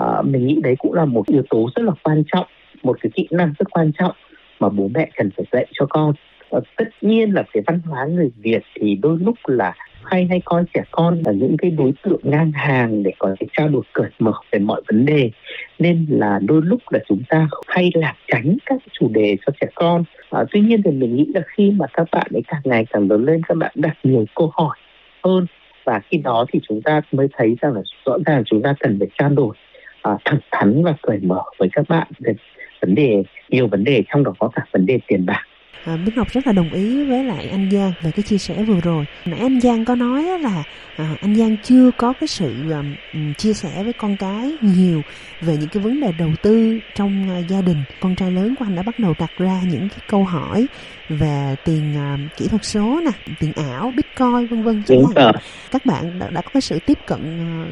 uh, 0.00 0.26
mình 0.26 0.46
nghĩ 0.46 0.58
đấy 0.62 0.74
cũng 0.78 0.92
là 0.92 1.04
một 1.04 1.26
yếu 1.26 1.42
tố 1.50 1.70
rất 1.76 1.82
là 1.82 1.92
quan 2.02 2.22
trọng 2.32 2.46
một 2.82 2.96
cái 3.00 3.10
kỹ 3.14 3.28
năng 3.30 3.54
rất 3.58 3.70
quan 3.70 3.92
trọng 3.98 4.12
mà 4.60 4.68
bố 4.68 4.88
mẹ 4.94 5.08
cần 5.16 5.30
phải 5.36 5.46
dạy 5.52 5.66
cho 5.72 5.86
con. 5.86 6.12
Uh, 6.56 6.64
tất 6.76 6.88
nhiên 7.00 7.34
là 7.34 7.42
cái 7.52 7.62
văn 7.66 7.80
hóa 7.86 8.06
người 8.06 8.30
Việt 8.36 8.62
thì 8.74 8.94
đôi 8.94 9.18
lúc 9.20 9.36
là 9.46 9.74
hay 10.10 10.26
hay 10.30 10.40
coi 10.44 10.64
trẻ 10.74 10.82
con 10.90 11.22
là 11.26 11.32
những 11.32 11.56
cái 11.56 11.70
đối 11.70 11.92
tượng 12.02 12.20
ngang 12.22 12.52
hàng 12.52 13.02
để 13.02 13.12
có 13.18 13.34
thể 13.40 13.46
trao 13.56 13.68
đổi 13.68 13.82
cởi 13.92 14.10
mở 14.18 14.32
về 14.52 14.58
mọi 14.58 14.82
vấn 14.88 15.06
đề. 15.06 15.30
Nên 15.78 16.06
là 16.08 16.40
đôi 16.42 16.60
lúc 16.64 16.80
là 16.90 16.98
chúng 17.08 17.22
ta 17.28 17.48
hay 17.66 17.90
là 17.94 18.14
tránh 18.26 18.56
các 18.66 18.82
chủ 18.92 19.08
đề 19.08 19.36
cho 19.46 19.52
trẻ 19.60 19.66
con. 19.74 20.04
À, 20.30 20.44
tuy 20.50 20.60
nhiên 20.60 20.82
thì 20.84 20.90
mình 20.90 21.16
nghĩ 21.16 21.26
là 21.34 21.40
khi 21.46 21.70
mà 21.70 21.86
các 21.92 22.08
bạn 22.12 22.26
ấy 22.34 22.42
càng 22.48 22.60
ngày 22.64 22.86
càng 22.90 23.10
lớn 23.10 23.24
lên 23.24 23.42
các 23.48 23.54
bạn 23.54 23.72
đặt 23.74 23.96
nhiều 24.02 24.24
câu 24.34 24.52
hỏi 24.54 24.76
hơn. 25.24 25.46
Và 25.84 26.00
khi 26.10 26.18
đó 26.18 26.44
thì 26.52 26.60
chúng 26.68 26.82
ta 26.82 27.00
mới 27.12 27.26
thấy 27.32 27.56
rằng 27.60 27.72
là 27.72 27.80
rõ 28.04 28.16
ràng 28.26 28.42
chúng 28.46 28.62
ta 28.62 28.74
cần 28.80 28.96
phải 28.98 29.08
trao 29.18 29.28
đổi 29.28 29.56
à, 30.02 30.12
thẳng 30.24 30.40
thắn 30.50 30.84
và 30.84 30.94
cởi 31.02 31.18
mở 31.22 31.42
với 31.58 31.68
các 31.72 31.88
bạn 31.88 32.06
về 32.18 32.34
vấn 32.80 32.94
đề 32.94 33.22
nhiều 33.50 33.66
vấn 33.66 33.84
đề 33.84 34.02
trong 34.08 34.24
đó 34.24 34.32
có 34.38 34.48
cả 34.54 34.62
vấn 34.72 34.86
đề 34.86 34.98
tiền 35.06 35.26
bạc 35.26 35.42
à, 35.84 35.96
Bích 35.96 36.16
Ngọc 36.16 36.28
rất 36.32 36.46
là 36.46 36.52
đồng 36.52 36.72
ý 36.72 37.04
với 37.04 37.24
lại 37.24 37.48
anh 37.48 37.70
Giang 37.70 37.92
về 38.02 38.10
cái 38.10 38.22
chia 38.22 38.38
sẻ 38.38 38.62
vừa 38.62 38.80
rồi. 38.80 39.04
Nãy 39.24 39.40
anh 39.40 39.60
Giang 39.60 39.84
có 39.84 39.94
nói 39.94 40.22
là 40.22 40.62
à, 40.96 41.16
anh 41.20 41.34
Giang 41.34 41.56
chưa 41.62 41.90
có 41.96 42.12
cái 42.12 42.28
sự 42.28 42.70
um, 42.70 43.34
chia 43.34 43.52
sẻ 43.52 43.82
với 43.82 43.92
con 43.92 44.16
cái 44.16 44.52
nhiều 44.60 45.02
về 45.40 45.56
những 45.56 45.68
cái 45.68 45.82
vấn 45.82 46.00
đề 46.00 46.12
đầu 46.18 46.30
tư 46.42 46.78
trong 46.94 47.38
uh, 47.38 47.48
gia 47.48 47.60
đình. 47.60 47.82
Con 48.00 48.14
trai 48.14 48.30
lớn 48.30 48.54
của 48.58 48.64
anh 48.64 48.76
đã 48.76 48.82
bắt 48.82 48.98
đầu 48.98 49.14
đặt 49.18 49.30
ra 49.38 49.60
những 49.70 49.88
cái 49.88 49.98
câu 50.08 50.24
hỏi 50.24 50.66
về 51.08 51.54
tiền 51.64 51.94
uh, 51.96 52.36
kỹ 52.36 52.48
thuật 52.48 52.64
số 52.64 53.00
nè 53.04 53.34
tiền 53.40 53.52
ảo 53.52 53.92
bitcoin 53.96 54.46
vân 54.46 54.62
vân. 54.62 54.82
Chẳng 54.86 55.04
hạn 55.16 55.34
các 55.70 55.86
bạn 55.86 56.18
đã, 56.18 56.30
đã 56.30 56.40
có 56.40 56.50
cái 56.52 56.60
sự 56.60 56.78
tiếp 56.86 56.98
cận 57.06 57.20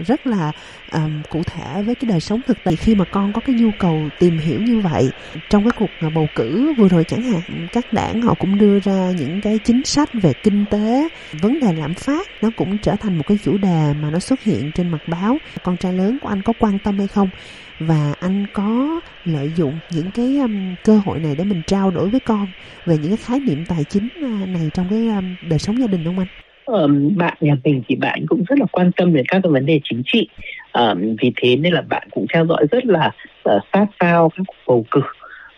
uh, 0.01 0.07
rất 0.07 0.27
là 0.27 0.53
um, 0.93 1.23
cụ 1.31 1.43
thể 1.43 1.83
với 1.83 1.95
cái 1.95 2.11
đời 2.11 2.21
sống 2.21 2.41
thực 2.47 2.65
tế. 2.65 2.77
Khi 2.77 2.95
mà 2.95 3.05
con 3.05 3.33
có 3.33 3.41
cái 3.41 3.55
nhu 3.55 3.71
cầu 3.79 4.03
tìm 4.19 4.39
hiểu 4.39 4.61
như 4.61 4.81
vậy 4.81 5.11
trong 5.51 5.65
cái 5.65 5.73
cuộc 5.79 6.07
uh, 6.07 6.13
bầu 6.15 6.27
cử 6.35 6.75
vừa 6.79 6.89
rồi 6.89 7.05
chẳng 7.05 7.23
hạn 7.23 7.69
các 7.73 7.93
đảng 7.97 8.23
họ 8.23 8.35
cũng 8.35 8.59
đưa 8.59 8.81
ra 8.81 9.11
những 9.19 9.41
cái 9.41 9.59
chính 9.65 9.85
sách 9.85 10.09
về 10.23 10.33
kinh 10.43 10.65
tế. 10.71 11.09
Vấn 11.43 11.61
đề 11.61 11.73
lạm 11.73 11.95
phát 11.95 12.27
nó 12.43 12.51
cũng 12.57 12.79
trở 12.79 12.97
thành 12.97 13.17
một 13.19 13.25
cái 13.27 13.39
chủ 13.45 13.59
đề 13.59 13.93
mà 14.03 14.11
nó 14.11 14.19
xuất 14.19 14.43
hiện 14.43 14.71
trên 14.75 14.89
mặt 14.89 15.03
báo. 15.07 15.39
Con 15.63 15.77
trai 15.77 15.93
lớn 15.93 16.19
của 16.23 16.29
anh 16.29 16.43
có 16.43 16.53
quan 16.59 16.79
tâm 16.79 16.99
hay 16.99 17.07
không? 17.07 17.29
Và 17.79 18.15
anh 18.21 18.47
có 18.53 19.01
lợi 19.25 19.51
dụng 19.57 19.79
những 19.91 20.11
cái 20.11 20.39
um, 20.39 20.75
cơ 20.85 21.01
hội 21.05 21.19
này 21.19 21.35
để 21.39 21.45
mình 21.45 21.63
trao 21.67 21.91
đổi 21.91 22.09
với 22.09 22.21
con 22.21 22.47
về 22.87 22.99
những 22.99 23.09
cái 23.09 23.17
khái 23.17 23.41
niệm 23.41 23.65
tài 23.69 23.85
chính 23.85 24.09
uh, 24.19 24.49
này 24.49 24.71
trong 24.75 24.87
cái 24.91 25.09
um, 25.09 25.37
đời 25.49 25.59
sống 25.59 25.81
gia 25.81 25.87
đình 25.87 26.05
không 26.05 26.19
anh? 26.19 26.29
Um, 26.65 27.17
bạn 27.17 27.37
nhà 27.41 27.57
mình 27.65 27.83
thì 27.89 27.97
bạn 27.97 28.27
cũng 28.29 28.45
rất 28.49 28.59
là 28.59 28.67
quan 28.73 28.93
tâm 28.93 29.15
đến 29.15 29.25
các 29.29 29.41
cái 29.43 29.53
vấn 29.53 29.67
đề 29.67 29.81
chính 29.85 30.03
trị. 30.07 30.29
Um, 30.73 31.17
vì 31.23 31.33
thế 31.37 31.57
nên 31.57 31.73
là 31.73 31.83
bạn 31.83 32.09
cũng 32.11 32.27
theo 32.35 32.47
dõi 32.47 32.67
rất 32.71 32.85
là 32.85 33.11
uh, 33.57 33.63
sát 33.73 33.87
sao 34.01 34.31
các 34.37 34.43
cuộc 34.47 34.57
bầu 34.67 34.87
cử 34.91 35.01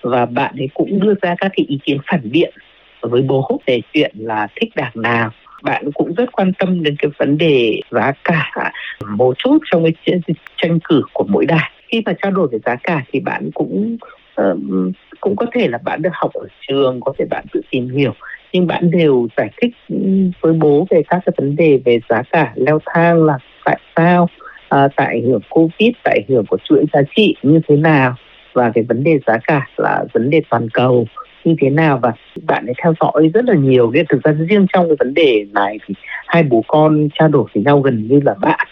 và 0.09 0.27
bạn 0.27 0.55
ấy 0.59 0.69
cũng 0.75 1.01
đưa 1.01 1.15
ra 1.23 1.35
các 1.39 1.53
cái 1.57 1.67
ý 1.69 1.79
kiến 1.85 1.99
phản 2.07 2.31
biện 2.31 2.55
với 3.01 3.23
bố 3.23 3.61
về 3.67 3.81
chuyện 3.93 4.13
là 4.19 4.47
thích 4.61 4.71
đảng 4.77 4.93
nào. 4.95 5.31
Bạn 5.63 5.93
cũng 5.95 6.15
rất 6.15 6.33
quan 6.33 6.53
tâm 6.59 6.83
đến 6.83 6.97
cái 6.99 7.11
vấn 7.19 7.39
đề 7.39 7.81
giá 7.91 8.13
cả 8.25 8.73
một 9.07 9.39
chút 9.39 9.59
trong 9.71 9.85
cái 9.85 10.21
tranh 10.57 10.79
cử 10.85 11.03
của 11.13 11.25
mỗi 11.29 11.47
đảng. 11.47 11.71
Khi 11.89 12.03
mà 12.07 12.13
trao 12.23 12.31
đổi 12.31 12.49
về 12.53 12.59
giá 12.67 12.77
cả 12.83 13.05
thì 13.13 13.21
bạn 13.21 13.51
cũng 13.55 13.97
um, 14.37 14.93
cũng 15.21 15.37
có 15.37 15.47
thể 15.53 15.69
là 15.69 15.79
bạn 15.85 16.03
được 16.03 16.13
học 16.13 16.31
ở 16.33 16.47
trường 16.69 17.01
có 17.01 17.13
thể 17.19 17.25
bạn 17.31 17.45
tự 17.53 17.61
tìm 17.71 17.89
hiểu. 17.89 18.13
Nhưng 18.53 18.67
bạn 18.67 18.91
đều 18.91 19.29
giải 19.37 19.51
thích 19.63 19.71
với 20.41 20.53
bố 20.53 20.87
về 20.91 21.03
các 21.09 21.21
cái 21.27 21.33
vấn 21.37 21.57
đề 21.57 21.81
về 21.85 22.01
giá 22.09 22.23
cả 22.31 22.53
leo 22.57 22.79
thang 22.87 23.25
là 23.25 23.39
tại 23.65 23.79
sao 23.97 24.29
à, 24.69 24.89
tại 24.97 25.07
ảnh 25.07 25.23
hưởng 25.23 25.41
covid 25.51 25.91
tại 26.05 26.21
ảnh 26.23 26.35
hưởng 26.35 26.47
của 26.47 26.59
chuỗi 26.65 26.85
giá 26.93 27.01
trị 27.17 27.35
như 27.43 27.61
thế 27.69 27.77
nào 27.77 28.15
và 28.59 28.71
cái 28.75 28.85
vấn 28.85 29.05
đề 29.05 29.19
giá 29.27 29.39
cả 29.47 29.67
là 29.77 30.05
vấn 30.13 30.31
đề 30.31 30.43
toàn 30.51 30.69
cầu 30.71 31.07
như 31.45 31.55
thế 31.61 31.71
nào. 31.71 31.99
Và 32.03 32.13
bạn 32.47 32.67
ấy 32.67 32.75
theo 32.83 32.95
dõi 33.01 33.31
rất 33.35 33.45
là 33.45 33.55
nhiều. 33.55 33.91
Cái 33.95 34.05
thực 34.09 34.23
ra 34.23 34.33
riêng 34.33 34.67
trong 34.73 34.89
cái 34.89 34.97
vấn 34.99 35.15
đề 35.15 35.47
này 35.53 35.79
thì 35.87 35.95
hai 36.27 36.43
bố 36.43 36.65
con 36.67 37.09
trao 37.15 37.29
đổi 37.29 37.45
với 37.55 37.63
nhau 37.63 37.81
gần 37.81 38.09
như 38.09 38.21
là 38.25 38.35
bạn 38.41 38.67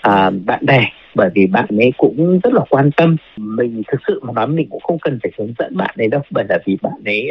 à, 0.00 0.30
bạn 0.44 0.66
bè. 0.66 0.90
Bởi 1.14 1.30
vì 1.34 1.46
bạn 1.46 1.66
ấy 1.78 1.92
cũng 1.96 2.40
rất 2.42 2.52
là 2.52 2.60
quan 2.70 2.90
tâm. 2.96 3.16
Mình 3.36 3.82
thực 3.88 4.00
sự 4.06 4.20
mà 4.22 4.32
nói 4.32 4.46
mình 4.46 4.68
cũng 4.70 4.80
không 4.80 4.98
cần 4.98 5.18
phải 5.22 5.32
hướng 5.38 5.54
dẫn 5.58 5.76
bạn 5.76 5.94
ấy 5.98 6.08
đâu. 6.08 6.20
Bởi 6.30 6.44
là 6.48 6.58
vì 6.66 6.76
bạn 6.82 7.00
ấy 7.04 7.30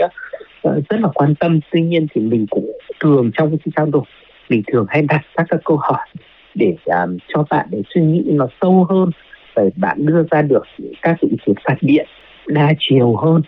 uh, 0.68 0.74
rất 0.90 1.00
là 1.00 1.10
quan 1.14 1.36
tâm. 1.36 1.60
Tuy 1.72 1.82
nhiên 1.82 2.08
thì 2.16 2.22
mình 2.22 2.46
cũng 2.50 2.72
thường 3.00 3.32
trong 3.34 3.50
cái 3.50 3.72
trao 3.76 3.86
đổi 3.86 4.04
mình 4.50 4.64
thường 4.68 4.86
hay 4.90 5.02
đặt 5.02 5.22
các 5.36 5.46
cái 5.50 5.60
câu 5.66 5.78
hỏi 5.78 6.08
để 6.56 6.76
um, 6.86 7.18
cho 7.28 7.46
bạn 7.50 7.68
ấy 7.72 7.84
suy 7.94 8.02
nghĩ 8.02 8.24
nó 8.28 8.48
sâu 8.62 8.86
hơn 8.90 9.12
và 9.56 9.64
bạn 9.76 10.06
đưa 10.06 10.24
ra 10.32 10.42
được 10.42 10.64
các 11.02 11.18
dụng 11.22 11.36
kiến 11.46 11.56
phạt 11.64 11.78
điện 11.82 12.08
đa 12.48 12.74
chiều 12.80 13.16
hơn 13.16 13.42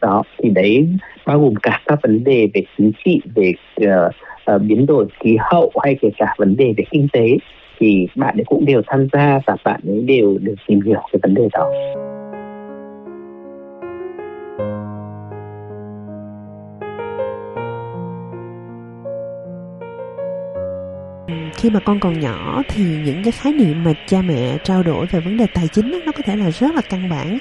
đó 0.00 0.22
thì 0.42 0.50
đấy 0.50 0.88
bao 1.26 1.40
gồm 1.40 1.54
cả 1.62 1.80
các 1.86 1.98
vấn 2.02 2.24
đề 2.24 2.48
về 2.54 2.62
chính 2.78 2.92
trị 3.04 3.20
về 3.34 3.52
uh, 3.82 4.14
uh, 4.54 4.62
biến 4.62 4.86
đổi 4.86 5.06
khí 5.20 5.36
hậu 5.40 5.72
hay 5.82 5.96
kể 6.00 6.08
cả 6.18 6.34
vấn 6.38 6.56
đề 6.56 6.74
về 6.76 6.84
kinh 6.90 7.08
tế 7.12 7.26
thì 7.78 8.06
bạn 8.16 8.36
ấy 8.36 8.44
cũng 8.46 8.64
đều 8.64 8.82
tham 8.86 9.08
gia 9.12 9.40
và 9.46 9.56
bạn 9.64 9.80
ấy 9.88 10.00
đều 10.00 10.38
được 10.38 10.54
tìm 10.66 10.80
hiểu 10.80 11.00
cái 11.12 11.20
vấn 11.22 11.34
đề 11.34 11.48
đó. 11.52 11.70
Khi 21.64 21.70
mà 21.70 21.80
con 21.80 22.00
còn 22.00 22.20
nhỏ 22.20 22.62
thì 22.68 22.84
những 23.04 23.22
cái 23.22 23.32
khái 23.32 23.52
niệm 23.52 23.84
mà 23.84 23.92
cha 24.06 24.22
mẹ 24.22 24.58
trao 24.64 24.82
đổi 24.82 25.06
về 25.06 25.20
vấn 25.20 25.36
đề 25.36 25.46
tài 25.46 25.68
chính 25.68 25.90
nó 26.06 26.12
có 26.12 26.22
thể 26.22 26.36
là 26.36 26.50
rất 26.50 26.74
là 26.74 26.80
căn 26.80 27.08
bản. 27.08 27.38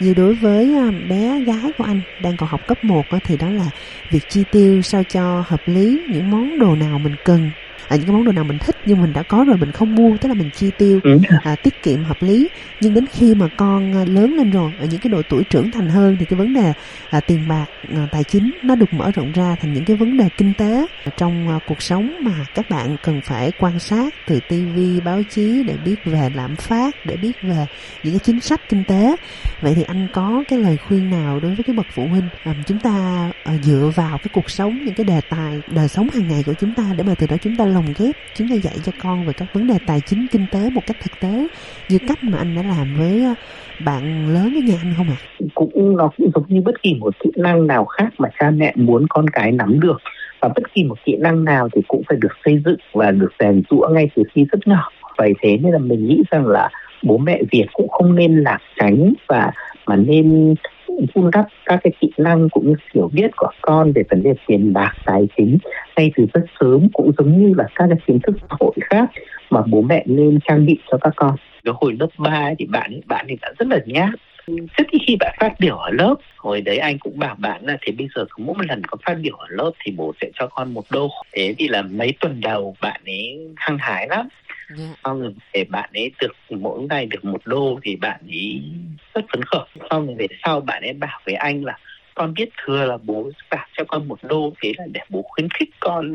Như 0.00 0.14
đối 0.14 0.34
với 0.34 0.74
à, 0.74 0.90
bé 1.08 1.40
gái 1.40 1.72
của 1.78 1.84
anh 1.84 2.00
đang 2.22 2.36
còn 2.36 2.48
học 2.48 2.66
cấp 2.66 2.84
1 2.84 3.06
thì 3.24 3.36
đó 3.36 3.50
là 3.50 3.70
việc 4.10 4.28
chi 4.28 4.44
tiêu 4.50 4.82
sao 4.82 5.02
cho 5.04 5.44
hợp 5.46 5.60
lý, 5.66 6.00
những 6.10 6.30
món 6.30 6.58
đồ 6.58 6.74
nào 6.74 6.98
mình 6.98 7.16
cần 7.24 7.50
à, 7.88 7.96
những 7.96 8.06
cái 8.06 8.12
món 8.12 8.24
đồ 8.24 8.32
nào 8.32 8.44
mình 8.44 8.58
thích 8.58 8.76
nhưng 8.86 9.02
mình 9.02 9.12
đã 9.12 9.22
có 9.22 9.44
rồi 9.44 9.56
mình 9.56 9.72
không 9.72 9.94
mua 9.94 10.16
tức 10.16 10.28
là 10.28 10.34
mình 10.34 10.50
chi 10.50 10.70
tiêu 10.78 11.00
ừ. 11.04 11.18
à, 11.42 11.56
tiết 11.56 11.82
kiệm 11.82 12.04
hợp 12.04 12.22
lý. 12.22 12.48
Nhưng 12.80 12.94
đến 12.94 13.06
khi 13.12 13.34
mà 13.34 13.48
con 13.56 13.92
à, 13.96 14.04
lớn 14.04 14.34
lên 14.34 14.50
rồi 14.50 14.72
ở 14.78 14.86
những 14.86 15.00
cái 15.00 15.10
độ 15.10 15.22
tuổi 15.28 15.44
trưởng 15.44 15.70
thành 15.70 15.88
hơn 15.88 16.16
thì 16.20 16.24
cái 16.24 16.38
vấn 16.38 16.54
đề 16.54 16.72
à, 17.10 17.20
tiền 17.20 17.48
bạc 17.48 17.66
à, 17.94 18.06
tài 18.12 18.24
chính 18.24 18.50
nó 18.62 18.74
được 18.74 18.92
mở 18.92 19.10
rộng 19.10 19.32
ra 19.32 19.56
thành 19.60 19.72
những 19.72 19.84
cái 19.84 19.96
vấn 19.96 20.16
đề 20.16 20.28
kinh 20.36 20.52
tế. 20.58 20.86
Trong 21.16 21.48
à, 21.48 21.58
cuộc 21.66 21.82
sống 21.82 22.16
mà 22.20 22.32
các 22.54 22.70
bạn 22.70 22.96
cần 23.02 23.20
phải 23.24 23.52
quan 23.58 23.78
sát 23.78 24.14
từ 24.26 24.40
tivi 24.48 25.00
báo 25.00 25.22
chí 25.30 25.62
để 25.66 25.74
biết 25.84 25.96
về 26.04 26.30
lạm 26.34 26.56
phát 26.56 27.06
để 27.06 27.16
biết 27.16 27.42
về 27.42 27.66
những 28.02 28.12
cái 28.12 28.20
chính 28.22 28.40
sách 28.40 28.68
kinh 28.68 28.84
tế. 28.84 29.16
Vậy 29.60 29.74
thì 29.74 29.82
anh 29.82 30.08
có 30.12 30.44
cái 30.48 30.58
lời 30.58 30.76
khuyên 30.88 31.10
nào 31.10 31.40
đối 31.40 31.54
với 31.54 31.64
cái 31.64 31.76
bậc 31.76 31.86
phụ 31.94 32.06
huynh 32.06 32.28
à, 32.44 32.54
chúng 32.66 32.78
ta 32.78 33.30
à, 33.44 33.52
dựa 33.62 33.92
vào 33.94 34.18
cái 34.18 34.28
cuộc 34.32 34.50
sống 34.50 34.84
những 34.84 34.94
cái 34.94 35.04
đề 35.04 35.20
tài 35.20 35.60
đời 35.66 35.88
sống 35.88 36.08
hàng 36.14 36.28
ngày 36.28 36.42
của 36.46 36.54
chúng 36.60 36.74
ta 36.74 36.84
để 36.96 37.04
mà 37.04 37.14
từ 37.14 37.26
đó 37.26 37.36
chúng 37.42 37.56
ta 37.56 37.65
lồng 37.66 37.86
ghép 37.98 38.16
chúng 38.34 38.48
ta 38.48 38.54
dạy 38.54 38.74
cho 38.84 38.92
con 38.98 39.24
về 39.24 39.32
các 39.36 39.48
vấn 39.52 39.66
đề 39.66 39.74
tài 39.86 40.00
chính, 40.00 40.26
kinh 40.30 40.46
tế 40.52 40.70
một 40.70 40.86
cách 40.86 40.96
thực 41.00 41.20
tế, 41.20 41.48
như 41.88 41.98
cách 42.08 42.24
mà 42.24 42.38
anh 42.38 42.54
đã 42.54 42.62
làm 42.62 42.94
với 42.94 43.24
ờ, 43.24 43.34
bạn 43.78 44.28
lớn 44.28 44.54
ở 44.56 44.60
nhà 44.60 44.74
anh 44.82 44.94
không 44.96 45.08
ạ? 45.10 45.16
À? 45.20 45.26
Cũng 45.54 45.96
nó 45.96 46.10
cũng 46.16 46.30
giống 46.34 46.44
như 46.48 46.60
bất 46.60 46.82
kỳ 46.82 46.94
một 46.94 47.14
kỹ 47.24 47.30
năng 47.36 47.66
nào 47.66 47.84
khác 47.84 48.08
mà 48.18 48.28
cha 48.38 48.50
mẹ 48.50 48.72
muốn 48.76 49.06
con 49.08 49.30
cái 49.30 49.52
nắm 49.52 49.80
được 49.80 49.98
và 50.40 50.48
bất 50.48 50.74
kỳ 50.74 50.84
một 50.84 50.98
kỹ 51.04 51.16
năng 51.16 51.44
nào 51.44 51.68
thì 51.72 51.82
cũng 51.88 52.02
phải 52.08 52.18
được 52.20 52.32
xây 52.44 52.62
dựng 52.64 52.78
và 52.92 53.10
được 53.10 53.32
rèn 53.38 53.62
rũa 53.70 53.88
ngay 53.88 54.10
từ 54.16 54.22
khi 54.32 54.44
rất 54.52 54.58
nhỏ. 54.66 54.90
Vậy 55.18 55.32
thế 55.42 55.56
nên 55.56 55.72
là 55.72 55.78
mình 55.78 56.06
nghĩ 56.06 56.22
rằng 56.30 56.46
là 56.46 56.70
bố 57.02 57.18
mẹ 57.18 57.42
Việt 57.52 57.66
cũng 57.72 57.88
không 57.88 58.14
nên 58.14 58.36
lạc 58.36 58.58
tránh 58.80 59.12
và 59.28 59.52
mà 59.86 59.96
nên 59.96 60.54
vun 61.14 61.30
đắp 61.32 61.46
các 61.66 61.80
cái 61.84 61.92
kỹ 62.00 62.10
năng 62.16 62.48
cũng 62.48 62.68
như 62.68 62.74
hiểu 62.94 63.10
biết 63.12 63.30
của 63.36 63.50
con 63.62 63.92
về 63.92 64.02
vấn 64.10 64.22
đề 64.22 64.34
tiền 64.46 64.72
bạc, 64.72 64.92
tài 65.04 65.28
chính 65.36 65.58
ngay 65.96 66.12
từ 66.16 66.26
rất 66.34 66.44
sớm 66.60 66.88
cũng 66.92 67.12
giống 67.18 67.42
như 67.42 67.54
là 67.56 67.64
các 67.74 67.86
cái 67.88 67.98
kiến 68.06 68.18
thức 68.22 68.36
xã 68.40 68.56
hội 68.60 68.74
khác 68.80 69.10
mà 69.50 69.62
bố 69.66 69.80
mẹ 69.80 70.02
nên 70.06 70.38
trang 70.48 70.66
bị 70.66 70.78
cho 70.90 70.98
các 71.00 71.12
con. 71.16 71.36
Cái 71.64 71.74
hồi 71.76 71.96
lớp 72.00 72.08
3 72.18 72.50
thì 72.58 72.66
bạn 72.66 73.00
bạn 73.06 73.26
thì 73.28 73.36
đã 73.42 73.52
rất 73.58 73.68
là 73.68 73.78
nhát. 73.86 74.10
Rất 74.46 74.86
ít 74.90 74.98
khi 75.06 75.16
bạn 75.20 75.36
phát 75.40 75.52
biểu 75.60 75.76
ở 75.76 75.90
lớp. 75.90 76.14
Hồi 76.36 76.60
đấy 76.60 76.78
anh 76.78 76.98
cũng 76.98 77.18
bảo 77.18 77.36
bạn 77.38 77.66
là 77.66 77.76
thế 77.82 77.92
bây 77.98 78.08
giờ 78.14 78.24
cứ 78.30 78.44
mỗi 78.44 78.54
một 78.54 78.64
lần 78.68 78.82
có 78.84 78.96
phát 79.06 79.14
biểu 79.22 79.36
ở 79.36 79.46
lớp 79.50 79.70
thì 79.84 79.92
bố 79.96 80.12
sẽ 80.20 80.30
cho 80.34 80.46
con 80.46 80.74
một 80.74 80.84
đô. 80.90 81.10
Thế 81.32 81.54
thì 81.58 81.68
là 81.68 81.82
mấy 81.82 82.12
tuần 82.20 82.40
đầu 82.40 82.76
bạn 82.82 83.00
ấy 83.06 83.38
hăng 83.56 83.78
hái 83.78 84.08
lắm 84.08 84.28
yeah. 84.68 84.78
Dạ. 84.78 84.94
xong 85.04 85.20
rồi 85.20 85.34
để 85.52 85.64
bạn 85.64 85.90
ấy 85.94 86.10
được 86.20 86.32
mỗi 86.50 86.82
ngày 86.82 87.06
được 87.06 87.24
một 87.24 87.40
đô 87.44 87.78
thì 87.82 87.96
bạn 87.96 88.20
ấy 88.28 88.62
rất 89.14 89.24
phấn 89.32 89.42
khởi 89.42 89.66
xong 89.90 90.06
rồi 90.06 90.16
về 90.18 90.26
sau 90.44 90.60
bạn 90.60 90.82
ấy 90.82 90.92
bảo 90.92 91.20
với 91.26 91.34
anh 91.34 91.64
là 91.64 91.78
con 92.14 92.34
biết 92.34 92.48
thừa 92.64 92.84
là 92.84 92.96
bố 93.02 93.30
trả 93.50 93.66
cho 93.76 93.84
con 93.88 94.08
một 94.08 94.18
đô 94.22 94.52
thế 94.62 94.72
là 94.76 94.84
để 94.92 95.00
bố 95.08 95.22
khuyến 95.22 95.48
khích 95.50 95.70
con 95.80 96.12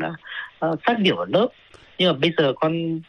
uh, 0.66 0.78
phát 0.84 0.96
biểu 1.02 1.16
ở 1.16 1.26
lớp 1.28 1.48
nhưng 1.98 2.12
mà 2.12 2.18
bây 2.18 2.32
giờ 2.36 2.52
con 2.60 3.00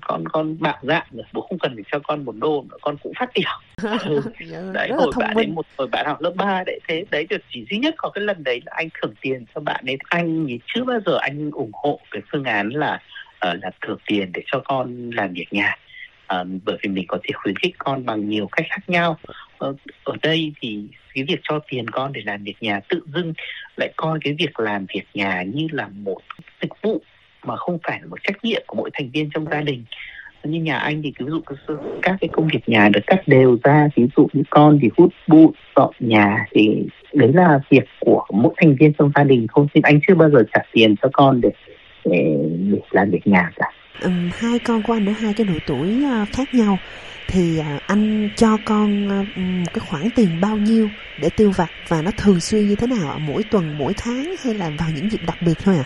con 0.00 0.28
con 0.28 0.56
bạo 0.60 0.78
dạn 0.82 1.06
rồi 1.10 1.24
bố 1.32 1.40
không 1.40 1.58
cần 1.58 1.74
phải 1.74 1.84
cho 1.92 1.98
con 1.98 2.24
một 2.24 2.34
đô 2.36 2.64
nữa 2.70 2.76
con 2.80 2.96
cũng 3.02 3.12
phát 3.18 3.30
tiểu 3.34 3.44
ừ. 4.04 4.22
đấy 4.72 4.88
Rất 4.88 4.96
hồi 4.98 5.12
bạn 5.18 5.34
ấy 5.34 5.46
một 5.46 5.66
hồi 5.78 5.88
bạn 5.88 6.06
học 6.06 6.20
lớp 6.20 6.32
3 6.36 6.62
đấy 6.66 6.80
thế 6.88 7.04
đấy 7.10 7.26
được 7.30 7.40
chỉ 7.50 7.64
duy 7.70 7.78
nhất 7.78 7.94
có 7.98 8.10
cái 8.10 8.24
lần 8.24 8.44
đấy 8.44 8.60
là 8.66 8.72
anh 8.76 8.88
thưởng 9.00 9.14
tiền 9.20 9.44
cho 9.54 9.60
bạn 9.60 9.84
ấy 9.86 9.96
anh 10.08 10.46
thì 10.48 10.60
chưa 10.66 10.84
bao 10.84 10.98
giờ 11.06 11.18
anh 11.20 11.50
ủng 11.50 11.70
hộ 11.72 12.00
cái 12.10 12.22
phương 12.32 12.44
án 12.44 12.68
là 12.68 13.00
Ờ, 13.40 13.54
là 13.62 13.70
thưởng 13.86 13.98
tiền 14.06 14.30
để 14.34 14.42
cho 14.46 14.62
con 14.64 15.10
làm 15.10 15.32
việc 15.32 15.46
nhà. 15.50 15.76
Ờ, 16.26 16.46
bởi 16.64 16.76
vì 16.82 16.90
mình 16.90 17.04
có 17.08 17.18
thể 17.22 17.32
khuyến 17.34 17.56
khích 17.56 17.74
con 17.78 18.06
bằng 18.06 18.28
nhiều 18.28 18.48
cách 18.52 18.66
khác 18.70 18.88
nhau. 18.88 19.18
Ờ, 19.58 19.74
ở 20.04 20.16
đây 20.22 20.52
thì 20.60 20.84
cái 21.14 21.24
việc 21.24 21.40
cho 21.42 21.58
tiền 21.70 21.90
con 21.90 22.12
để 22.12 22.20
làm 22.24 22.44
việc 22.44 22.56
nhà 22.60 22.80
tự 22.88 23.02
dưng 23.14 23.32
lại 23.76 23.92
coi 23.96 24.18
cái 24.24 24.36
việc 24.38 24.60
làm 24.60 24.86
việc 24.94 25.04
nhà 25.14 25.42
như 25.42 25.66
là 25.72 25.88
một 25.88 26.18
dịch 26.62 26.72
vụ 26.82 27.02
mà 27.44 27.56
không 27.56 27.78
phải 27.82 28.00
là 28.00 28.06
một 28.06 28.18
trách 28.22 28.44
nhiệm 28.44 28.62
của 28.66 28.76
mỗi 28.76 28.90
thành 28.92 29.10
viên 29.10 29.30
trong 29.34 29.46
gia 29.50 29.60
đình. 29.60 29.84
Như 30.44 30.60
nhà 30.60 30.78
anh 30.78 31.02
thì 31.02 31.12
ví 31.18 31.26
dụ 31.28 31.40
các 32.02 32.16
cái 32.20 32.28
công 32.32 32.48
việc 32.52 32.68
nhà 32.68 32.88
được 32.88 33.00
cắt 33.06 33.28
đều 33.28 33.58
ra 33.64 33.88
ví 33.96 34.06
dụ 34.16 34.28
như 34.32 34.42
con 34.50 34.78
thì 34.82 34.88
hút 34.96 35.12
bụi 35.26 35.48
dọn 35.76 35.94
nhà 36.00 36.46
thì 36.50 36.82
đấy 37.14 37.30
là 37.34 37.60
việc 37.70 37.84
của 38.00 38.26
mỗi 38.32 38.54
thành 38.56 38.76
viên 38.80 38.92
trong 38.92 39.12
gia 39.14 39.24
đình 39.24 39.46
thôi. 39.54 39.66
Nhưng 39.74 39.82
anh 39.82 40.00
chưa 40.08 40.14
bao 40.14 40.30
giờ 40.30 40.42
trả 40.52 40.60
tiền 40.72 40.94
cho 41.02 41.08
con 41.12 41.40
để 41.40 41.50
để, 42.04 42.36
để 42.72 42.78
làm 42.90 43.10
việc 43.10 43.26
nhà 43.26 43.52
cả 43.56 43.66
Ừm, 44.00 44.28
hai 44.32 44.58
con 44.58 44.82
của 44.82 44.92
anh 44.92 45.08
ở 45.08 45.12
hai 45.12 45.34
cái 45.34 45.44
độ 45.44 45.54
tuổi 45.66 46.02
ờ, 46.10 46.24
khác 46.32 46.54
nhau 46.54 46.78
thì 47.28 47.58
ờ, 47.58 47.78
anh 47.86 48.28
cho 48.36 48.58
con 48.64 49.08
ừm, 49.36 49.64
cái 49.72 49.80
khoản 49.80 50.10
tiền 50.14 50.40
bao 50.40 50.58
nhiêu 50.58 50.90
để 51.16 51.30
tiêu 51.30 51.50
vặt 51.56 51.72
và 51.88 52.02
nó 52.02 52.10
thường 52.16 52.40
xuyên 52.40 52.66
như 52.66 52.76
thế 52.76 52.86
nào? 52.86 53.18
Mỗi 53.18 53.44
tuần, 53.50 53.78
mỗi 53.78 53.92
tháng 53.96 54.34
hay 54.44 54.54
là 54.54 54.70
vào 54.78 54.88
những 54.94 55.10
dịp 55.10 55.20
đặc 55.26 55.42
biệt 55.42 55.54
thôi 55.64 55.76
ạ? 55.76 55.84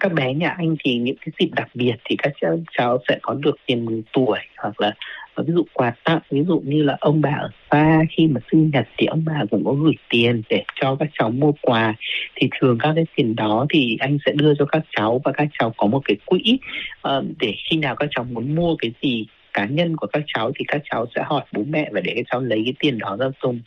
các 0.00 0.12
bé 0.12 0.34
nhà 0.34 0.54
anh 0.58 0.76
thì 0.84 0.98
những 0.98 1.16
cái 1.20 1.32
dịp 1.40 1.50
đặc 1.56 1.68
biệt 1.74 1.94
thì 2.04 2.16
các 2.18 2.32
cháu, 2.40 2.58
cháu 2.78 2.98
sẽ 3.08 3.18
có 3.22 3.34
được 3.34 3.56
tiền 3.66 3.84
mừng 3.84 4.02
tuổi 4.12 4.38
hoặc 4.62 4.80
là 4.80 4.94
và 5.36 5.42
ví 5.46 5.52
dụ 5.54 5.64
quà 5.72 5.92
tặng 6.04 6.18
ví 6.30 6.44
dụ 6.48 6.62
như 6.64 6.82
là 6.82 6.96
ông 7.00 7.20
bà 7.20 7.30
ở 7.30 7.50
xa 7.70 8.02
khi 8.10 8.26
mà 8.26 8.40
sinh 8.52 8.70
nhật 8.72 8.88
thì 8.98 9.06
ông 9.06 9.24
bà 9.26 9.44
cũng 9.50 9.64
có 9.64 9.72
gửi 9.72 9.94
tiền 10.08 10.42
để 10.48 10.64
cho 10.80 10.96
các 11.00 11.08
cháu 11.18 11.30
mua 11.30 11.52
quà. 11.62 11.94
Thì 12.34 12.48
thường 12.60 12.78
các 12.80 12.92
cái 12.96 13.06
tiền 13.16 13.36
đó 13.36 13.66
thì 13.70 13.96
anh 14.00 14.18
sẽ 14.26 14.32
đưa 14.32 14.54
cho 14.54 14.64
các 14.64 14.82
cháu 14.96 15.20
và 15.24 15.32
các 15.32 15.48
cháu 15.58 15.74
có 15.76 15.86
một 15.86 16.00
cái 16.04 16.16
quỹ 16.26 16.58
ờ, 17.00 17.24
để 17.40 17.54
khi 17.70 17.76
nào 17.76 17.96
các 17.96 18.08
cháu 18.10 18.24
muốn 18.24 18.54
mua 18.54 18.76
cái 18.76 18.92
gì 19.02 19.26
cá 19.52 19.66
nhân 19.66 19.96
của 19.96 20.06
các 20.06 20.22
cháu 20.34 20.52
thì 20.58 20.64
các 20.68 20.82
cháu 20.90 21.06
sẽ 21.14 21.22
hỏi 21.24 21.44
bố 21.52 21.62
mẹ 21.68 21.88
và 21.92 22.00
để 22.00 22.12
các 22.16 22.24
cháu 22.30 22.40
lấy 22.40 22.62
cái 22.64 22.74
tiền 22.78 22.98
đó 22.98 23.16
ra 23.20 23.26
dùng. 23.42 23.60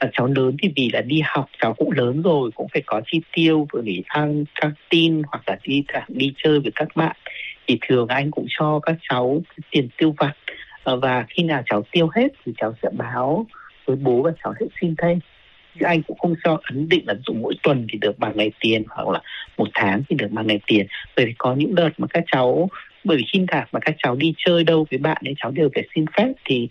Và 0.00 0.10
cháu 0.12 0.26
lớn 0.26 0.56
thì 0.62 0.70
vì 0.76 0.90
là 0.92 1.00
đi 1.00 1.20
học 1.24 1.46
cháu 1.58 1.74
cũng 1.74 1.90
lớn 1.90 2.22
rồi 2.22 2.50
cũng 2.54 2.66
phải 2.72 2.82
có 2.86 3.00
chi 3.06 3.20
tiêu 3.32 3.66
vừa 3.72 3.80
để 3.80 4.02
ăn 4.06 4.44
canteen 4.60 5.22
hoặc 5.28 5.42
là 5.46 5.58
đi 5.64 5.84
đi 6.08 6.32
chơi 6.36 6.60
với 6.60 6.72
các 6.74 6.88
bạn. 6.96 7.16
Thì 7.66 7.78
thường 7.80 8.08
anh 8.08 8.30
cũng 8.30 8.46
cho 8.48 8.80
các 8.82 8.96
cháu 9.08 9.42
tiền 9.70 9.88
tiêu 9.96 10.14
vặt 10.18 10.32
và 10.94 11.24
khi 11.28 11.42
nào 11.42 11.62
cháu 11.66 11.82
tiêu 11.92 12.08
hết 12.16 12.28
thì 12.44 12.52
cháu 12.58 12.74
sẽ 12.82 12.88
báo 12.92 13.46
với 13.86 13.96
bố 13.96 14.22
và 14.22 14.30
cháu 14.44 14.54
sẽ 14.60 14.66
xin 14.80 14.94
thêm 15.02 15.18
chứ 15.80 15.86
anh 15.86 16.02
cũng 16.02 16.18
không 16.18 16.34
cho 16.44 16.60
ấn 16.62 16.88
định 16.88 17.06
là 17.06 17.14
dụ 17.26 17.34
mỗi 17.34 17.54
tuần 17.62 17.86
thì 17.92 17.98
được 17.98 18.18
bằng 18.18 18.36
này 18.36 18.50
tiền 18.60 18.82
hoặc 18.88 19.08
là 19.08 19.20
một 19.56 19.68
tháng 19.74 20.02
thì 20.08 20.16
được 20.16 20.28
bằng 20.30 20.46
này 20.46 20.60
tiền 20.66 20.86
bởi 21.16 21.26
vì 21.26 21.34
có 21.38 21.54
những 21.54 21.74
đợt 21.74 21.90
mà 21.98 22.06
các 22.06 22.24
cháu 22.32 22.68
bởi 23.04 23.16
vì 23.16 23.24
khi 23.32 23.38
nào 23.52 23.66
mà 23.72 23.80
các 23.80 23.94
cháu 24.02 24.16
đi 24.16 24.34
chơi 24.46 24.64
đâu 24.64 24.86
với 24.90 24.98
bạn 24.98 25.22
ấy 25.24 25.34
cháu 25.42 25.50
đều 25.50 25.68
phải 25.74 25.88
xin 25.94 26.04
phép 26.16 26.32
thì 26.44 26.68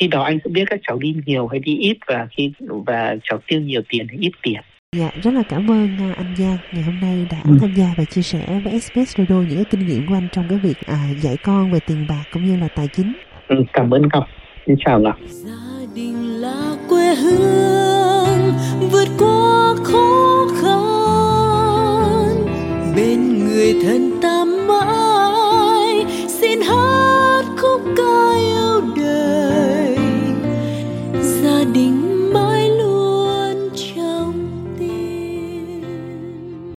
khi 0.00 0.08
đó 0.08 0.22
anh 0.22 0.38
sẽ 0.44 0.50
biết 0.50 0.64
các 0.70 0.80
cháu 0.82 0.98
đi 0.98 1.14
nhiều 1.26 1.46
hay 1.46 1.58
đi 1.60 1.76
ít 1.76 1.96
và 2.06 2.26
khi 2.30 2.52
và 2.86 3.16
cháu 3.24 3.38
tiêu 3.46 3.60
nhiều 3.60 3.82
tiền 3.88 4.06
hay 4.08 4.16
ít 4.20 4.32
tiền 4.42 4.60
Dạ, 4.96 5.10
rất 5.22 5.34
là 5.34 5.42
cảm 5.48 5.70
ơn 5.70 5.88
à, 6.00 6.14
anh 6.16 6.36
Giang 6.36 6.58
ngày 6.72 6.82
hôm 6.82 7.00
nay 7.00 7.26
đã 7.30 7.36
Ừ. 7.44 7.56
tham 7.60 7.74
gia 7.74 7.84
và 7.96 8.04
chia 8.04 8.22
sẻ 8.22 8.60
với 8.64 8.80
SBS 8.80 9.18
Radio 9.18 9.34
những 9.36 9.56
cái 9.56 9.64
kinh 9.70 9.86
nghiệm 9.86 10.06
của 10.06 10.14
anh 10.14 10.28
trong 10.32 10.46
cái 10.48 10.58
việc 10.58 10.76
à, 10.86 10.98
dạy 11.20 11.36
con 11.42 11.72
về 11.72 11.78
tiền 11.86 12.06
bạc 12.08 12.22
cũng 12.32 12.44
như 12.44 12.56
là 12.60 12.68
tài 12.68 12.88
chính 12.88 13.12
ừ, 13.50 13.56
cảm 13.72 13.90
ơn 13.94 14.02
ngọc 14.12 14.24
xin 14.66 14.76
chào 14.84 15.00
ngọc 15.00 15.16
gia 15.28 15.86
đình 15.94 16.40
là 16.40 16.76
quê 16.88 17.14
hương 17.14 18.52
vượt 18.90 19.08
qua 19.18 19.74
khó 19.84 20.46
khăn. 20.62 20.86
Bên 22.96 23.44
người 23.44 23.74
thân 23.82 24.09